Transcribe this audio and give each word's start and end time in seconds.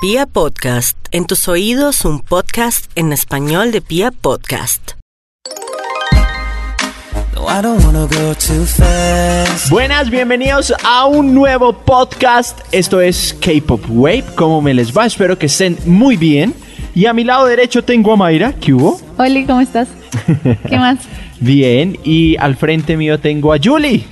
Pia 0.00 0.26
Podcast, 0.26 0.96
en 1.10 1.26
tus 1.26 1.48
oídos 1.48 2.04
un 2.04 2.20
podcast 2.20 2.88
en 2.94 3.12
español 3.12 3.72
de 3.72 3.80
Pia 3.80 4.12
Podcast. 4.12 4.92
No, 7.34 7.48
I 7.48 7.60
don't 7.60 7.84
wanna 7.84 8.06
go 8.06 8.32
too 8.34 8.64
fast. 8.64 9.68
Buenas, 9.70 10.08
bienvenidos 10.08 10.72
a 10.84 11.06
un 11.06 11.34
nuevo 11.34 11.72
podcast. 11.72 12.60
Esto 12.70 13.00
es 13.00 13.36
K-Pop 13.40 13.82
Wave. 13.88 14.24
¿Cómo 14.36 14.62
me 14.62 14.72
les 14.72 14.96
va? 14.96 15.04
Espero 15.04 15.36
que 15.36 15.46
estén 15.46 15.76
muy 15.84 16.16
bien. 16.16 16.54
Y 16.94 17.06
a 17.06 17.12
mi 17.12 17.24
lado 17.24 17.46
derecho 17.46 17.82
tengo 17.82 18.12
a 18.12 18.16
Mayra. 18.16 18.52
¿Qué 18.52 18.72
hubo? 18.72 19.00
Oli, 19.16 19.46
¿cómo 19.46 19.60
estás? 19.60 19.88
¿Qué 20.68 20.78
más? 20.78 20.98
Bien. 21.40 21.98
Y 22.04 22.36
al 22.38 22.56
frente 22.56 22.96
mío 22.96 23.18
tengo 23.18 23.52
a 23.52 23.58
Julie. 23.62 24.04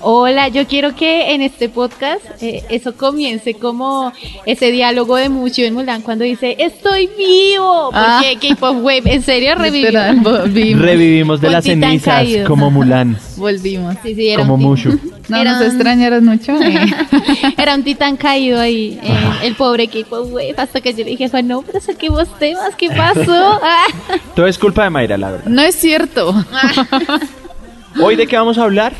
Hola, 0.00 0.48
yo 0.48 0.66
quiero 0.66 0.94
que 0.94 1.34
en 1.34 1.42
este 1.42 1.68
podcast 1.68 2.22
eh, 2.40 2.62
eso 2.70 2.96
comience 2.96 3.54
como 3.54 4.12
ese 4.46 4.72
diálogo 4.72 5.16
de 5.16 5.28
Mucho 5.28 5.62
en 5.62 5.74
Mulan 5.74 6.02
cuando 6.02 6.24
dice 6.24 6.56
estoy 6.58 7.08
vivo. 7.18 7.90
Ah. 7.92 8.22
Porque 8.22 8.54
K-Pop 8.54 8.78
Wave, 8.82 9.02
en 9.04 9.22
serio 9.22 9.54
revivió. 9.54 10.00
volvimos. 10.22 10.82
Revivimos 10.82 11.40
de 11.40 11.50
las 11.50 11.64
cenizas 11.64 12.26
como 12.46 12.70
Mulan. 12.70 13.16
Volvimos. 13.36 13.96
Sí, 14.02 14.14
sí, 14.14 14.28
era 14.28 14.42
Como 14.42 14.56
Mushu. 14.56 14.98
No 15.30 15.36
Era 15.38 15.52
nos 15.52 15.60
un- 15.62 15.66
extrañaron 15.68 16.24
mucho. 16.24 16.52
eh. 16.60 16.86
Era 17.56 17.74
un 17.74 17.82
titán 17.84 18.16
caído 18.16 18.60
ahí, 18.60 18.98
eh, 19.02 19.14
Ah. 19.16 19.38
el 19.42 19.54
pobre 19.54 19.88
K-Pop 19.88 20.26
Wave, 20.32 20.54
hasta 20.58 20.80
que 20.80 20.92
yo 20.92 20.98
le 21.04 21.10
dije, 21.10 21.28
Juan, 21.28 21.46
no, 21.48 21.62
pero 21.62 21.80
saquemos 21.80 22.28
temas, 22.38 22.74
¿qué 22.76 22.88
pasó? 22.90 23.60
Ah. 23.62 23.84
Todo 24.34 24.46
es 24.46 24.58
culpa 24.58 24.84
de 24.84 24.90
Mayra, 24.90 25.16
la 25.16 25.30
verdad. 25.30 25.46
No 25.46 25.62
es 25.62 25.74
cierto. 25.76 26.34
¿Hoy 28.02 28.16
de 28.16 28.26
qué 28.26 28.36
vamos 28.36 28.58
a 28.58 28.64
hablar? 28.64 28.92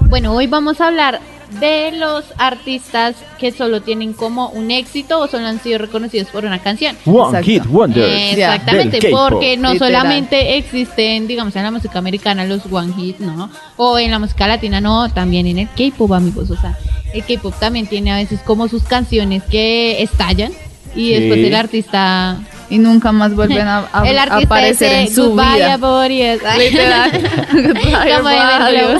Bueno, 0.00 0.34
hoy 0.34 0.46
vamos 0.46 0.80
a 0.80 0.86
hablar 0.88 1.20
de 1.60 1.92
los 1.92 2.24
artistas 2.36 3.16
que 3.38 3.52
solo 3.52 3.80
tienen 3.80 4.12
como 4.12 4.48
un 4.50 4.70
éxito 4.70 5.18
o 5.20 5.28
solo 5.28 5.46
han 5.46 5.60
sido 5.62 5.78
reconocidos 5.78 6.28
por 6.28 6.44
una 6.44 6.58
canción. 6.58 6.96
One 7.06 7.38
Exacto. 7.38 7.46
Hit 7.46 7.64
Wonder. 7.66 8.04
Exactamente, 8.38 9.08
porque 9.10 9.56
no 9.56 9.72
Literal. 9.72 9.92
solamente 9.92 10.56
existen, 10.58 11.26
digamos, 11.26 11.56
en 11.56 11.62
la 11.62 11.70
música 11.70 11.98
americana 11.98 12.44
los 12.44 12.62
one 12.70 12.92
hit, 12.94 13.18
¿no? 13.20 13.50
O 13.76 13.98
en 13.98 14.10
la 14.10 14.18
música 14.18 14.46
latina, 14.46 14.80
no, 14.80 15.10
también 15.10 15.46
en 15.46 15.58
el 15.60 15.68
K-pop, 15.68 16.12
amigos. 16.12 16.50
O 16.50 16.56
sea, 16.60 16.76
el 17.14 17.24
K-pop 17.24 17.54
también 17.58 17.86
tiene 17.86 18.12
a 18.12 18.16
veces 18.16 18.40
como 18.44 18.68
sus 18.68 18.82
canciones 18.82 19.42
que 19.44 20.02
estallan 20.02 20.52
y 20.94 21.08
Sí. 21.08 21.14
después 21.14 21.38
el 21.40 21.54
artista. 21.54 22.36
Y 22.70 22.76
nunca 22.76 23.12
más 23.12 23.34
vuelven 23.34 23.66
a, 23.66 23.88
a- 23.90 24.06
el 24.08 24.18
a 24.18 24.24
aparecer 24.24 24.92
ese, 24.92 25.00
en 25.08 25.14
su 25.14 25.32
vida. 25.32 25.72
Aborias. 25.74 26.38
Literal. 26.58 27.10
Goodbye, 27.52 28.98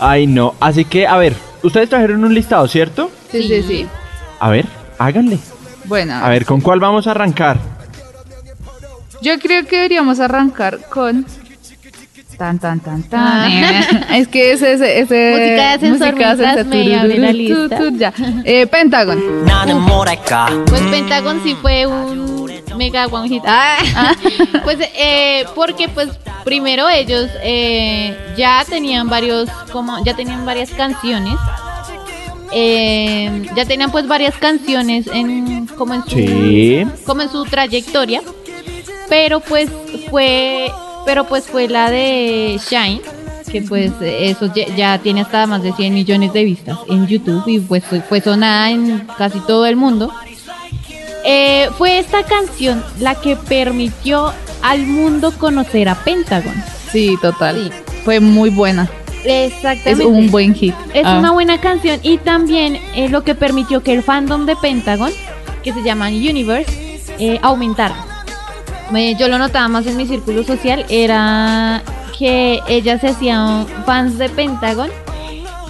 Ay, 0.00 0.26
no. 0.26 0.54
Así 0.60 0.84
que, 0.84 1.06
a 1.06 1.16
ver, 1.16 1.34
ustedes 1.62 1.88
trajeron 1.88 2.24
un 2.24 2.34
listado, 2.34 2.66
¿cierto? 2.68 3.10
Sí, 3.30 3.42
sí, 3.42 3.62
sí. 3.62 3.86
A 4.40 4.50
ver, 4.50 4.66
háganle. 4.98 5.38
Bueno. 5.84 6.14
A 6.14 6.28
ver, 6.28 6.44
¿con 6.44 6.60
cuál 6.60 6.80
vamos 6.80 7.06
a 7.06 7.12
arrancar? 7.12 7.58
Yo 9.22 9.38
creo 9.38 9.64
que 9.66 9.76
deberíamos 9.76 10.20
arrancar 10.20 10.80
con. 10.88 11.24
Tan, 12.36 12.58
tan, 12.58 12.80
tan, 12.80 13.02
tan. 13.02 13.22
Ah. 13.22 14.06
Es 14.16 14.28
que 14.28 14.52
ese. 14.52 14.74
ese, 14.74 15.00
ese 15.00 15.88
música 15.88 16.36
de 16.36 16.46
ascensor. 16.46 16.74
Eh, 18.44 18.66
Pentagon. 18.66 19.18
Pues 20.66 20.82
Pentagon 20.82 21.40
sí 21.42 21.56
fue 21.62 21.86
un 21.86 22.35
mega 22.76 23.06
one 23.06 23.28
hit. 23.28 23.42
Ah, 23.46 23.78
pues 24.64 24.78
eh, 24.94 25.44
porque 25.54 25.88
pues 25.88 26.08
primero 26.44 26.88
ellos 26.88 27.28
eh, 27.42 28.16
ya 28.36 28.64
tenían 28.68 29.08
varios 29.08 29.48
como 29.72 30.02
ya 30.04 30.14
tenían 30.14 30.44
varias 30.46 30.70
canciones. 30.70 31.34
Eh, 32.52 33.48
ya 33.56 33.64
tenían 33.64 33.90
pues 33.90 34.06
varias 34.06 34.36
canciones 34.36 35.06
en 35.08 35.66
como 35.66 35.94
en 35.94 36.02
su 36.04 36.10
Sí. 36.16 36.84
como 37.04 37.22
en 37.22 37.30
su 37.30 37.44
trayectoria. 37.44 38.22
Pero 39.08 39.40
pues 39.40 39.68
fue 40.10 40.70
pero 41.04 41.24
pues 41.26 41.44
fue 41.46 41.68
la 41.68 41.90
de 41.90 42.60
Shine 42.68 43.00
que 43.50 43.62
pues 43.62 43.92
eso 44.02 44.52
ya, 44.52 44.66
ya 44.74 44.98
tiene 44.98 45.20
hasta 45.20 45.46
más 45.46 45.62
de 45.62 45.72
100 45.72 45.94
millones 45.94 46.32
de 46.32 46.44
vistas 46.44 46.78
en 46.88 47.06
YouTube 47.06 47.44
y 47.46 47.60
pues 47.60 47.84
fue, 47.84 48.00
fue 48.00 48.20
sonada 48.20 48.70
en 48.70 49.06
casi 49.16 49.38
todo 49.40 49.66
el 49.66 49.76
mundo. 49.76 50.12
Eh, 51.26 51.68
fue 51.76 51.98
esta 51.98 52.22
canción 52.22 52.82
la 53.00 53.16
que 53.16 53.34
permitió 53.36 54.32
al 54.62 54.86
mundo 54.86 55.32
conocer 55.36 55.88
a 55.88 55.96
Pentagon. 55.96 56.54
Sí, 56.92 57.16
total. 57.20 57.72
Sí. 57.86 57.94
Fue 58.04 58.20
muy 58.20 58.50
buena. 58.50 58.88
Exactamente. 59.24 60.04
Es 60.04 60.08
un 60.08 60.30
buen 60.30 60.54
hit. 60.54 60.74
Es 60.94 61.04
Ah. 61.04 61.18
una 61.18 61.32
buena 61.32 61.60
canción 61.60 61.98
y 62.02 62.18
también 62.18 62.78
es 62.94 63.10
lo 63.10 63.24
que 63.24 63.34
permitió 63.34 63.82
que 63.82 63.92
el 63.92 64.02
fandom 64.04 64.46
de 64.46 64.54
Pentagon, 64.56 65.10
que 65.64 65.72
se 65.72 65.82
llama 65.82 66.06
Universe, 66.08 67.00
eh, 67.18 67.40
aumentara. 67.42 67.96
Eh, 68.94 69.16
yo 69.18 69.26
lo 69.26 69.38
notaba 69.38 69.66
más 69.66 69.84
en 69.88 69.96
mi 69.96 70.06
círculo 70.06 70.44
social, 70.44 70.86
era 70.88 71.82
que 72.16 72.60
ellas 72.68 73.00
se 73.00 73.08
hacían 73.08 73.66
fans 73.84 74.16
de 74.16 74.28
Pentagon. 74.28 74.90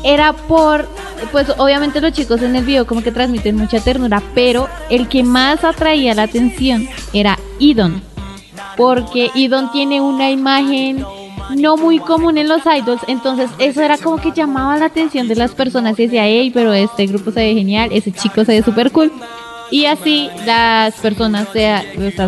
Era 0.04 0.34
por, 0.34 0.86
pues 1.32 1.48
obviamente 1.58 2.00
los 2.00 2.12
chicos 2.12 2.42
en 2.42 2.56
el 2.56 2.64
video 2.64 2.86
como 2.86 3.02
que 3.02 3.12
transmiten 3.12 3.56
mucha 3.56 3.80
ternura, 3.80 4.22
pero 4.34 4.68
el 4.90 5.08
que 5.08 5.22
más 5.22 5.64
atraía 5.64 6.14
la 6.14 6.24
atención 6.24 6.88
era 7.12 7.38
Idon. 7.58 8.02
Porque 8.76 9.30
Idon 9.34 9.70
tiene 9.72 10.00
una 10.00 10.30
imagen 10.30 11.04
no 11.56 11.76
muy 11.76 11.98
común 11.98 12.38
en 12.38 12.48
los 12.48 12.62
idols, 12.66 13.02
entonces 13.06 13.50
eso 13.58 13.82
era 13.82 13.98
como 13.98 14.16
que 14.16 14.32
llamaba 14.32 14.76
la 14.76 14.86
atención 14.86 15.28
de 15.28 15.36
las 15.36 15.52
personas 15.52 15.98
y 15.98 16.04
decía, 16.04 16.26
hey, 16.26 16.50
pero 16.52 16.72
este 16.72 17.06
grupo 17.06 17.30
se 17.30 17.40
ve 17.40 17.54
genial, 17.54 17.90
ese 17.92 18.12
chico 18.12 18.44
se 18.44 18.52
ve 18.52 18.62
súper 18.62 18.90
cool. 18.90 19.12
Y 19.70 19.86
así 19.86 20.30
las 20.44 20.94
personas 20.94 21.48
se, 21.52 21.74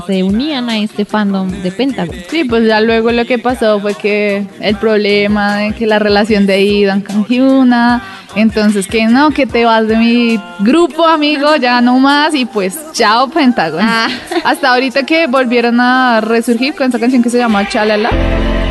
se 0.06 0.22
unían 0.24 0.68
a 0.68 0.78
este 0.78 1.04
fandom 1.04 1.48
de 1.48 1.70
Pentagon. 1.70 2.16
Sí, 2.28 2.44
pues 2.44 2.66
ya 2.66 2.80
luego 2.80 3.12
lo 3.12 3.24
que 3.26 3.38
pasó 3.38 3.78
fue 3.78 3.94
que 3.94 4.44
el 4.60 4.76
problema 4.76 5.56
de 5.58 5.72
que 5.72 5.86
la 5.86 6.00
relación 6.00 6.46
de 6.46 6.62
Idan 6.62 7.02
con 7.02 7.26
Hyuna, 7.26 8.02
entonces 8.34 8.86
que 8.86 9.06
no, 9.06 9.30
que 9.30 9.46
te 9.46 9.64
vas 9.64 9.86
de 9.86 9.96
mi 9.96 10.40
grupo, 10.60 11.06
amigo, 11.06 11.56
ya 11.56 11.80
no 11.80 11.98
más, 11.98 12.34
y 12.34 12.44
pues 12.44 12.78
chao 12.92 13.28
Pentagon. 13.28 13.80
Ah. 13.82 14.08
Hasta 14.44 14.70
ahorita 14.70 15.04
que 15.04 15.26
volvieron 15.26 15.80
a 15.80 16.20
resurgir 16.20 16.74
con 16.74 16.86
esta 16.86 16.98
canción 16.98 17.22
que 17.22 17.30
se 17.30 17.38
llama 17.38 17.68
Chalala. 17.68 18.10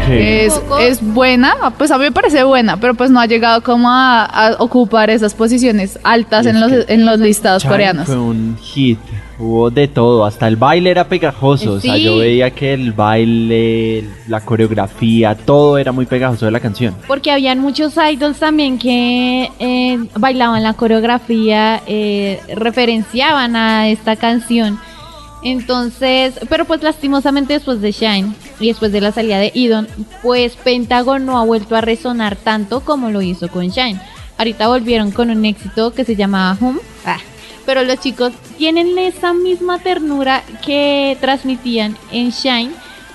Es, 0.09 0.61
es 0.81 1.01
buena, 1.01 1.55
pues 1.77 1.91
a 1.91 1.97
mí 1.97 2.05
me 2.05 2.11
parece 2.11 2.43
buena, 2.43 2.77
pero 2.77 2.93
pues 2.93 3.11
no 3.11 3.19
ha 3.19 3.25
llegado 3.25 3.61
como 3.61 3.89
a, 3.89 4.23
a 4.25 4.55
ocupar 4.59 5.09
esas 5.09 5.33
posiciones 5.33 5.99
altas 6.03 6.45
en 6.45 6.59
los, 6.59 6.71
en 6.87 7.05
los 7.05 7.19
listados 7.19 7.63
coreanos. 7.63 8.07
Fue 8.07 8.17
un 8.17 8.57
hit. 8.61 8.99
Hubo 9.39 9.69
de 9.69 9.87
todo. 9.87 10.25
Hasta 10.25 10.47
el 10.47 10.55
baile 10.55 10.89
era 10.89 11.07
pegajoso. 11.07 11.73
O 11.73 11.79
sea, 11.79 11.95
yo 11.97 12.17
veía 12.17 12.49
que 12.51 12.73
el 12.73 12.91
baile, 12.91 14.03
la 14.27 14.41
coreografía, 14.41 15.35
todo 15.35 15.77
era 15.77 15.91
muy 15.91 16.07
pegajoso 16.07 16.45
de 16.45 16.51
la 16.51 16.59
canción. 16.59 16.95
Porque 17.07 17.31
habían 17.31 17.59
muchos 17.59 17.93
idols 17.97 18.39
también 18.39 18.79
que 18.79 19.51
eh, 19.59 19.99
bailaban 20.15 20.63
la 20.63 20.73
coreografía, 20.73 21.83
eh, 21.85 22.39
referenciaban 22.55 23.55
a 23.55 23.89
esta 23.89 24.15
canción. 24.15 24.79
Entonces, 25.43 26.39
pero 26.49 26.65
pues 26.65 26.81
lastimosamente 26.83 27.53
después 27.53 27.79
de 27.81 27.91
Shine 27.91 28.33
y 28.59 28.67
después 28.67 28.91
de 28.91 29.01
la 29.01 29.11
salida 29.11 29.37
de 29.39 29.51
Idon, 29.53 29.87
pues 30.21 30.55
Pentagon 30.55 31.25
no 31.25 31.37
ha 31.37 31.45
vuelto 31.45 31.75
a 31.75 31.81
resonar 31.81 32.35
tanto 32.35 32.81
como 32.81 33.09
lo 33.11 33.21
hizo 33.21 33.47
con 33.47 33.67
Shine. 33.69 33.99
Ahorita 34.37 34.67
volvieron 34.67 35.11
con 35.11 35.29
un 35.29 35.45
éxito 35.45 35.93
que 35.93 36.03
se 36.05 36.15
llamaba 36.15 36.57
Home. 36.61 36.79
Ah, 37.05 37.17
pero 37.65 37.83
los 37.83 37.99
chicos 37.99 38.33
tienen 38.57 38.97
esa 38.97 39.33
misma 39.33 39.79
ternura 39.79 40.43
que 40.65 41.17
transmitían 41.21 41.97
en 42.11 42.29
Shine, 42.31 42.71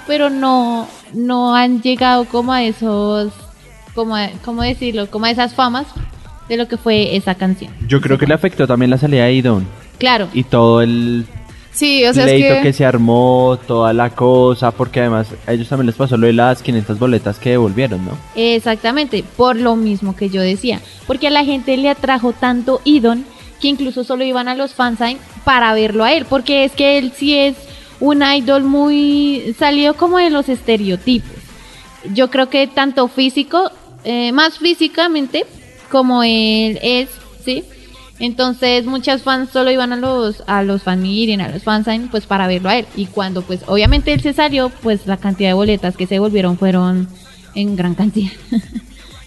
pero 0.06 0.30
no, 0.30 0.88
no 1.12 1.54
han 1.54 1.82
llegado 1.82 2.24
como 2.24 2.52
a 2.52 2.62
esos, 2.62 3.32
como, 3.94 4.16
a- 4.16 4.30
¿cómo 4.44 4.62
decirlo? 4.62 5.10
Como 5.10 5.26
a 5.26 5.30
esas 5.30 5.54
famas 5.54 5.86
de 6.48 6.56
lo 6.56 6.66
que 6.68 6.76
fue 6.76 7.14
esa 7.16 7.34
canción. 7.34 7.72
Yo 7.88 8.00
creo 8.00 8.18
que 8.18 8.26
le 8.26 8.34
afectó 8.34 8.66
también 8.66 8.90
la 8.90 8.98
salida 8.98 9.24
de 9.24 9.34
Idon. 9.34 9.66
Claro, 9.98 10.28
Y 10.34 10.42
todo 10.44 10.82
el 10.82 11.24
Sí, 11.72 12.04
o 12.04 12.12
sea, 12.12 12.24
es 12.24 12.30
pleito 12.32 12.54
que... 12.56 12.62
que... 12.62 12.72
se 12.72 12.84
armó, 12.84 13.58
toda 13.66 13.92
la 13.92 14.10
cosa, 14.10 14.70
porque 14.72 15.00
además 15.00 15.28
a 15.46 15.52
ellos 15.52 15.68
también 15.68 15.86
les 15.86 15.96
pasó 15.96 16.16
lo 16.16 16.26
de 16.26 16.34
las 16.34 16.62
500 16.62 16.98
boletas 16.98 17.38
que 17.38 17.50
devolvieron, 17.50 18.04
¿no? 18.04 18.18
exactamente, 18.34 19.24
por 19.36 19.56
lo 19.56 19.76
mismo 19.76 20.14
que 20.14 20.28
yo 20.28 20.42
decía, 20.42 20.80
porque 21.06 21.28
a 21.28 21.30
la 21.30 21.44
gente 21.44 21.76
le 21.76 21.88
atrajo 21.88 22.32
tanto 22.32 22.80
Idon 22.84 23.24
que 23.60 23.68
incluso 23.68 24.04
solo 24.04 24.24
iban 24.24 24.48
a 24.48 24.54
los 24.54 24.74
fansign 24.74 25.18
para 25.44 25.72
verlo 25.72 26.04
a 26.04 26.12
él, 26.12 26.26
porque 26.28 26.64
es 26.64 26.72
que 26.72 26.98
él 26.98 27.12
sí 27.16 27.34
es 27.36 27.56
un 28.00 28.22
idol 28.22 28.64
muy 28.64 29.54
salido 29.56 29.94
como 29.94 30.18
de 30.18 30.28
los 30.28 30.48
estereotipos. 30.48 31.30
Yo 32.12 32.30
creo 32.30 32.50
que 32.50 32.66
tanto 32.66 33.06
físico, 33.06 33.70
eh, 34.02 34.32
más 34.32 34.58
físicamente, 34.58 35.46
como 35.88 36.24
él 36.24 36.80
es, 36.82 37.08
¿sí? 37.44 37.64
Entonces 38.18 38.84
muchas 38.84 39.22
fans 39.22 39.50
solo 39.50 39.70
iban 39.70 39.92
a 39.92 39.96
los 39.96 40.44
a 40.46 40.62
los 40.62 40.82
fan 40.82 41.02
meeting, 41.02 41.40
a 41.40 41.48
los 41.48 41.62
fansign, 41.62 42.08
pues 42.08 42.26
para 42.26 42.46
verlo 42.46 42.68
a 42.68 42.78
él. 42.78 42.86
Y 42.96 43.06
cuando 43.06 43.42
pues 43.42 43.60
obviamente 43.66 44.12
él 44.12 44.20
se 44.20 44.32
salió, 44.32 44.70
pues 44.82 45.06
la 45.06 45.16
cantidad 45.16 45.50
de 45.50 45.54
boletas 45.54 45.96
que 45.96 46.06
se 46.06 46.18
volvieron 46.18 46.58
fueron 46.58 47.08
en 47.54 47.76
gran 47.76 47.94
cantidad. 47.94 48.32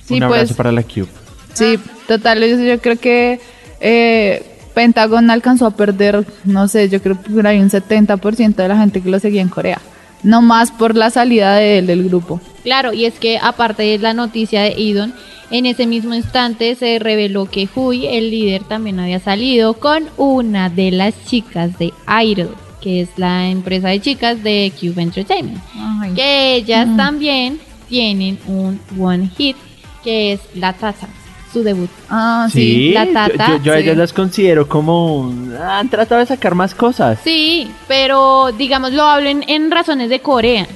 Sí, 0.05 0.17
Un 0.17 0.23
abrazo 0.23 0.45
pues, 0.49 0.57
para 0.57 0.71
la 0.71 0.83
Cube. 0.83 1.07
Sí, 1.55 1.79
total, 2.07 2.39
yo, 2.39 2.63
yo 2.63 2.79
creo 2.79 2.95
que 2.95 3.39
eh, 3.79 4.55
Pentagon 4.75 5.31
alcanzó 5.31 5.65
a 5.65 5.71
perder, 5.71 6.27
no 6.43 6.67
sé, 6.67 6.89
yo 6.89 7.01
creo 7.01 7.17
que 7.19 7.47
ahí 7.47 7.59
un 7.59 7.71
70% 7.71 8.55
de 8.55 8.67
la 8.67 8.77
gente 8.77 9.01
que 9.01 9.09
lo 9.09 9.19
seguía 9.19 9.41
en 9.41 9.49
Corea. 9.49 9.81
No 10.21 10.41
más 10.41 10.71
por 10.71 10.95
la 10.95 11.09
salida 11.09 11.55
de 11.55 11.79
él 11.79 11.87
del 11.87 12.03
grupo. 12.03 12.41
Claro, 12.63 12.93
y 12.93 13.05
es 13.05 13.15
que 13.15 13.39
aparte 13.41 13.83
de 13.83 13.97
la 13.97 14.13
noticia 14.13 14.61
de 14.61 14.79
Idon, 14.79 15.13
en 15.51 15.65
ese 15.65 15.85
mismo 15.87 16.13
instante 16.13 16.75
se 16.75 16.99
reveló 16.99 17.45
que 17.49 17.67
Hui, 17.75 18.07
el 18.07 18.29
líder, 18.31 18.63
también 18.63 18.99
había 18.99 19.19
salido 19.19 19.73
con 19.75 20.05
una 20.17 20.69
de 20.69 20.91
las 20.91 21.13
chicas 21.25 21.77
de 21.77 21.93
Idol, 22.23 22.55
que 22.81 23.01
es 23.01 23.09
la 23.17 23.49
empresa 23.49 23.89
de 23.89 23.99
chicas 24.01 24.41
de 24.43 24.71
Cube 24.79 25.01
Entertainment. 25.01 25.59
Ay. 26.01 26.11
Que 26.13 26.55
ellas 26.55 26.87
Mm. 26.87 26.97
también 26.97 27.59
tienen 27.89 28.37
un 28.47 28.79
one 28.99 29.29
hit, 29.37 29.55
que 30.03 30.33
es 30.33 30.39
La 30.55 30.73
Tata, 30.73 31.07
su 31.53 31.63
debut. 31.63 31.89
Ah, 32.09 32.47
sí. 32.51 32.59
Sí, 32.61 32.91
la 32.93 33.05
yo- 33.05 33.13
tata, 33.13 33.47
yo, 33.57 33.63
yo 33.63 33.73
a 33.73 33.77
sí. 33.77 33.83
ellas 33.83 33.97
las 33.97 34.13
considero 34.13 34.67
como... 34.67 35.31
Han 35.67 35.89
tratado 35.89 36.19
de 36.19 36.27
sacar 36.27 36.53
más 36.55 36.75
cosas. 36.75 37.19
Sí, 37.23 37.69
pero 37.87 38.51
digamos 38.57 38.91
lo 38.93 39.03
hablo 39.03 39.29
en, 39.29 39.43
en 39.47 39.71
razones 39.71 40.09
de 40.09 40.19
Corea. 40.19 40.67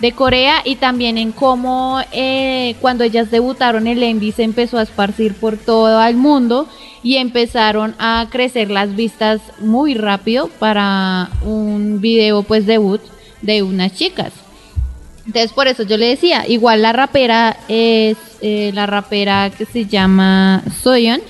De 0.00 0.12
Corea 0.12 0.62
y 0.64 0.76
también 0.76 1.18
en 1.18 1.32
cómo 1.32 2.00
eh, 2.12 2.76
cuando 2.80 3.02
ellas 3.02 3.32
debutaron 3.32 3.88
el 3.88 4.02
Envy 4.02 4.30
se 4.30 4.44
empezó 4.44 4.78
a 4.78 4.82
esparcir 4.82 5.34
por 5.34 5.56
todo 5.56 6.00
el 6.04 6.16
mundo 6.16 6.68
y 7.02 7.16
empezaron 7.16 7.94
a 7.98 8.28
crecer 8.30 8.70
las 8.70 8.94
vistas 8.94 9.40
muy 9.60 9.94
rápido 9.94 10.48
para 10.58 11.30
un 11.42 12.00
video 12.00 12.42
pues 12.42 12.66
debut 12.66 13.00
de 13.42 13.62
unas 13.62 13.94
chicas. 13.94 14.32
Entonces 15.26 15.52
por 15.52 15.68
eso 15.68 15.82
yo 15.82 15.96
le 15.96 16.06
decía, 16.06 16.46
igual 16.46 16.82
la 16.82 16.92
rapera 16.92 17.56
es 17.68 18.16
eh, 18.40 18.70
la 18.72 18.86
rapera 18.86 19.50
que 19.50 19.66
se 19.66 19.84
llama 19.84 20.62
Soyeon, 20.82 21.20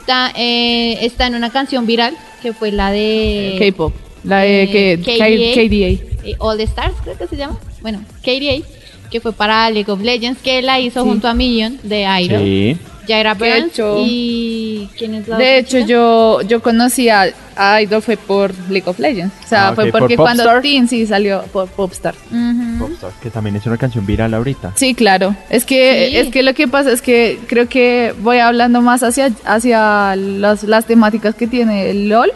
está, 0.00 0.32
eh, 0.34 1.04
está 1.04 1.26
en 1.26 1.34
una 1.34 1.50
canción 1.50 1.86
viral 1.86 2.16
que 2.42 2.52
fue 2.52 2.72
la 2.72 2.90
de 2.90 3.56
K-pop. 3.58 3.92
La 4.24 4.40
de 4.40 4.62
eh, 4.64 4.70
que, 4.70 5.02
KDA. 5.02 5.54
KDA. 5.54 6.36
All 6.40 6.56
the 6.56 6.64
Stars, 6.64 6.94
creo 7.04 7.16
que 7.16 7.26
se 7.28 7.36
llama. 7.36 7.58
Bueno, 7.80 8.00
KDA, 8.22 8.62
que 9.10 9.20
fue 9.20 9.32
para 9.32 9.70
League 9.70 9.90
of 9.90 10.00
Legends, 10.02 10.40
que 10.42 10.60
la 10.62 10.80
hizo 10.80 11.02
Sí. 11.02 11.08
junto 11.08 11.28
a 11.28 11.34
Million 11.34 11.78
de 11.82 12.02
Idol. 12.22 12.42
Sí. 12.42 12.76
Jaira 13.06 13.34
De 13.34 13.38
Burns 13.58 13.72
hecho- 13.72 13.96
y 14.06 14.86
¿quién 14.98 15.14
es 15.14 15.26
la 15.26 15.38
De 15.38 15.56
hecho, 15.58 15.78
chica? 15.78 15.86
yo, 15.86 16.42
yo 16.42 16.60
conocí 16.60 17.08
a, 17.08 17.32
a 17.56 17.80
Idol 17.80 18.02
fue 18.02 18.18
por 18.18 18.52
League 18.68 18.82
of 18.84 18.98
Legends. 18.98 19.32
O 19.46 19.48
sea, 19.48 19.68
Ah, 19.68 19.70
ok, 19.70 19.74
fue 19.76 19.90
¿por 19.92 20.00
porque 20.00 20.16
cuando 20.18 20.42
Popstar? 20.42 20.60
Teen 20.60 20.88
sí 20.88 21.06
salió 21.06 21.42
por 21.50 21.68
Popstar. 21.70 22.14
Ujú. 22.30 22.78
Popstar, 22.86 23.12
que 23.22 23.30
también 23.30 23.56
es 23.56 23.64
una 23.64 23.78
canción 23.78 24.04
viral 24.04 24.34
ahorita. 24.34 24.72
Sí, 24.76 24.94
claro. 24.94 25.34
Es 25.48 25.64
que, 25.64 26.08
Sí. 26.10 26.16
es 26.18 26.28
que 26.28 26.42
lo 26.42 26.52
que 26.52 26.68
pasa 26.68 26.92
es 26.92 27.00
que 27.00 27.38
creo 27.46 27.66
que 27.66 28.14
voy 28.20 28.40
hablando 28.40 28.82
más 28.82 29.02
hacia, 29.02 29.32
hacia 29.46 30.14
las, 30.14 30.64
las 30.64 30.84
temáticas 30.84 31.34
que 31.34 31.46
tiene 31.46 31.88
el 31.90 32.10
LOL. 32.10 32.30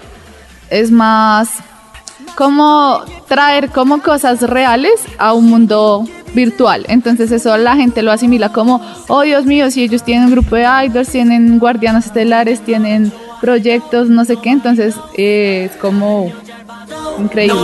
Es 0.70 0.90
más 0.90 1.50
como 2.36 3.00
traer 3.28 3.70
como 3.70 4.02
cosas 4.02 4.40
reales 4.42 5.00
a 5.18 5.32
un 5.32 5.46
mundo 5.46 6.04
virtual. 6.34 6.84
Entonces 6.88 7.30
eso 7.30 7.56
la 7.56 7.76
gente 7.76 8.02
lo 8.02 8.12
asimila 8.12 8.52
como, 8.52 8.80
oh 9.08 9.22
Dios 9.22 9.44
mío, 9.44 9.70
si 9.70 9.82
ellos 9.82 10.02
tienen 10.02 10.26
un 10.26 10.32
grupo 10.32 10.56
de 10.56 10.66
idols, 10.86 11.08
tienen 11.08 11.58
guardianes 11.58 12.06
estelares, 12.06 12.60
tienen 12.60 13.12
proyectos, 13.40 14.08
no 14.08 14.24
sé 14.24 14.36
qué. 14.36 14.50
Entonces 14.50 14.94
eh, 15.16 15.68
es 15.70 15.76
como 15.76 16.32
increíble. 17.18 17.54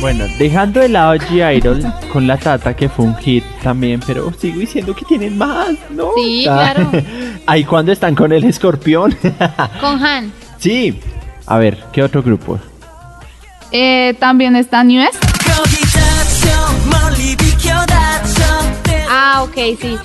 Bueno, 0.00 0.24
dejando 0.38 0.80
de 0.80 0.88
lado 0.90 1.14
G-Idol 1.14 1.82
con 2.12 2.26
la 2.26 2.36
Tata, 2.36 2.74
que 2.74 2.88
fue 2.88 3.06
un 3.06 3.16
hit 3.16 3.44
también, 3.62 4.00
pero 4.06 4.32
sigo 4.38 4.60
diciendo 4.60 4.94
que 4.94 5.04
tienen 5.04 5.38
más, 5.38 5.70
¿no? 5.90 6.10
Sí, 6.16 6.42
claro. 6.44 6.90
Ahí 7.46 7.64
cuando 7.64 7.92
están 7.92 8.14
con 8.14 8.30
el 8.32 8.44
escorpión. 8.44 9.16
con 9.80 10.04
Han. 10.04 10.32
Sí. 10.58 11.00
A 11.46 11.58
ver, 11.58 11.82
¿qué 11.92 12.02
otro 12.02 12.22
grupo? 12.22 12.58
Eh, 13.72 14.14
también 14.18 14.54
está 14.54 14.84
New 14.84 15.02
West. 15.02 15.16
Ah, 19.08 19.42
ok, 19.44 19.78
sí. 19.80 19.96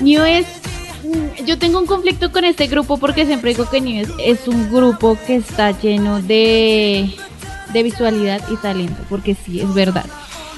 New 0.00 0.22
West, 0.22 0.66
mm, 1.04 1.44
yo 1.44 1.58
tengo 1.58 1.80
un 1.80 1.86
conflicto 1.86 2.30
con 2.30 2.44
este 2.44 2.66
grupo 2.68 2.98
porque 2.98 3.26
siempre 3.26 3.50
digo 3.50 3.68
que 3.68 3.80
New 3.80 3.98
West 3.98 4.12
es 4.18 4.46
un 4.46 4.70
grupo 4.72 5.18
que 5.26 5.36
está 5.36 5.72
lleno 5.72 6.22
de 6.22 7.14
de 7.74 7.82
visualidad 7.82 8.40
y 8.50 8.56
talento, 8.56 9.02
porque 9.10 9.34
sí, 9.34 9.60
es 9.60 9.74
verdad. 9.74 10.06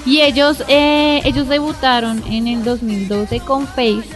Y 0.05 0.21
ellos, 0.21 0.63
eh, 0.69 1.19
ellos 1.25 1.49
debutaron 1.49 2.23
en 2.29 2.47
el 2.47 2.63
2012 2.63 3.41
con 3.41 3.67
Face 3.67 4.07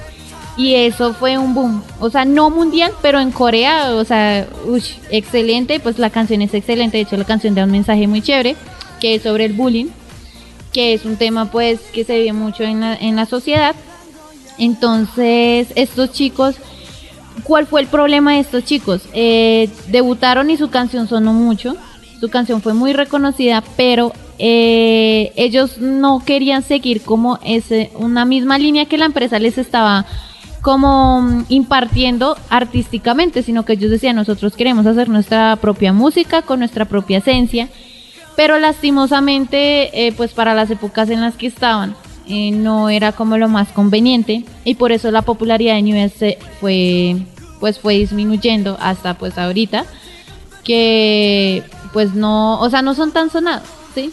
y 0.56 0.76
eso 0.76 1.14
fue 1.14 1.38
un 1.38 1.54
boom. 1.54 1.84
O 2.00 2.10
sea, 2.10 2.24
no 2.24 2.50
mundial, 2.50 2.94
pero 3.02 3.20
en 3.20 3.32
Corea, 3.32 3.94
o 3.96 4.06
sea, 4.06 4.48
ush, 4.66 4.94
excelente. 5.10 5.82
Pues 5.82 6.00
la 6.00 6.10
canción 6.10 6.42
es 6.42 6.54
excelente. 6.54 6.96
De 6.96 7.04
hecho, 7.04 7.18
la 7.18 7.26
canción 7.26 7.56
da 7.56 7.66
un 7.66 7.72
mensaje 7.72 8.08
muy 8.08 8.22
chévere 8.22 8.56
que 9.02 9.16
es 9.16 9.24
sobre 9.24 9.44
el 9.44 9.54
bullying 9.54 9.88
que 10.72 10.94
es 10.94 11.06
un 11.06 11.18
tema 11.18 11.52
pues 11.52 11.80
que 11.94 12.04
se 12.04 12.20
ve 12.20 12.34
mucho 12.34 12.64
en 12.64 12.80
la, 12.80 12.96
en 12.96 13.16
la 13.16 13.26
sociedad. 13.26 13.76
Entonces, 14.58 15.68
estos 15.76 16.12
chicos, 16.12 16.56
¿cuál 17.44 17.68
fue 17.68 17.82
el 17.82 17.88
problema 17.88 18.34
de 18.34 18.40
estos 18.40 18.64
chicos? 18.64 19.02
Eh, 19.14 19.70
debutaron 19.88 20.50
y 20.50 20.58
su 20.58 20.70
canción 20.70 21.08
sonó 21.08 21.34
mucho, 21.34 21.76
su 22.22 22.30
canción 22.30 22.62
fue 22.62 22.74
muy 22.74 22.94
reconocida, 22.94 23.62
pero 23.76 24.14
eh, 24.40 25.34
ellos 25.36 25.80
no 25.80 26.24
querían 26.26 26.64
seguir 26.64 27.02
como 27.02 27.40
ese, 27.44 27.92
una 27.96 28.24
misma 28.24 28.58
línea 28.58 28.86
que 28.86 28.98
la 28.98 29.06
empresa 29.06 29.40
les 29.40 29.58
estaba 29.58 30.06
como 30.62 31.22
mm, 31.22 31.46
impartiendo 31.50 32.38
artísticamente, 32.50 33.44
sino 33.44 33.66
que 33.66 33.74
ellos 33.74 33.92
decían, 33.92 34.16
nosotros 34.16 34.56
queremos 34.56 34.86
hacer 34.86 35.10
nuestra 35.10 35.58
propia 35.58 35.92
música 35.92 36.44
con 36.44 36.60
nuestra 36.60 36.86
propia 36.86 37.18
esencia 37.18 37.68
pero 38.36 38.60
lastimosamente 38.60 40.08
eh, 40.08 40.14
pues 40.14 40.32
para 40.32 40.54
las 40.54 40.70
épocas 40.72 41.10
en 41.10 41.22
las 41.22 41.36
que 41.36 41.48
estaban 41.48 41.96
eh, 42.28 42.52
no 42.52 42.90
era 42.90 43.12
como 43.12 43.38
lo 43.38 43.50
más 43.50 43.68
conveniente 43.70 44.46
y 44.64 44.76
por 44.76 44.92
eso 44.92 45.12
la 45.12 45.22
popularidad 45.22 45.76
de 45.76 45.82
New 45.82 46.10
fue 46.60 47.18
pues 47.60 47.80
fue 47.80 47.96
disminuyendo 47.96 48.78
hasta 48.80 49.16
pues 49.16 49.38
ahorita 49.38 49.86
que 50.64 51.64
pues 51.94 52.14
no 52.14 52.60
o 52.60 52.70
sea 52.70 52.82
no 52.82 52.94
son 52.94 53.12
tan 53.12 53.30
sonados 53.30 53.68
sí 53.94 54.12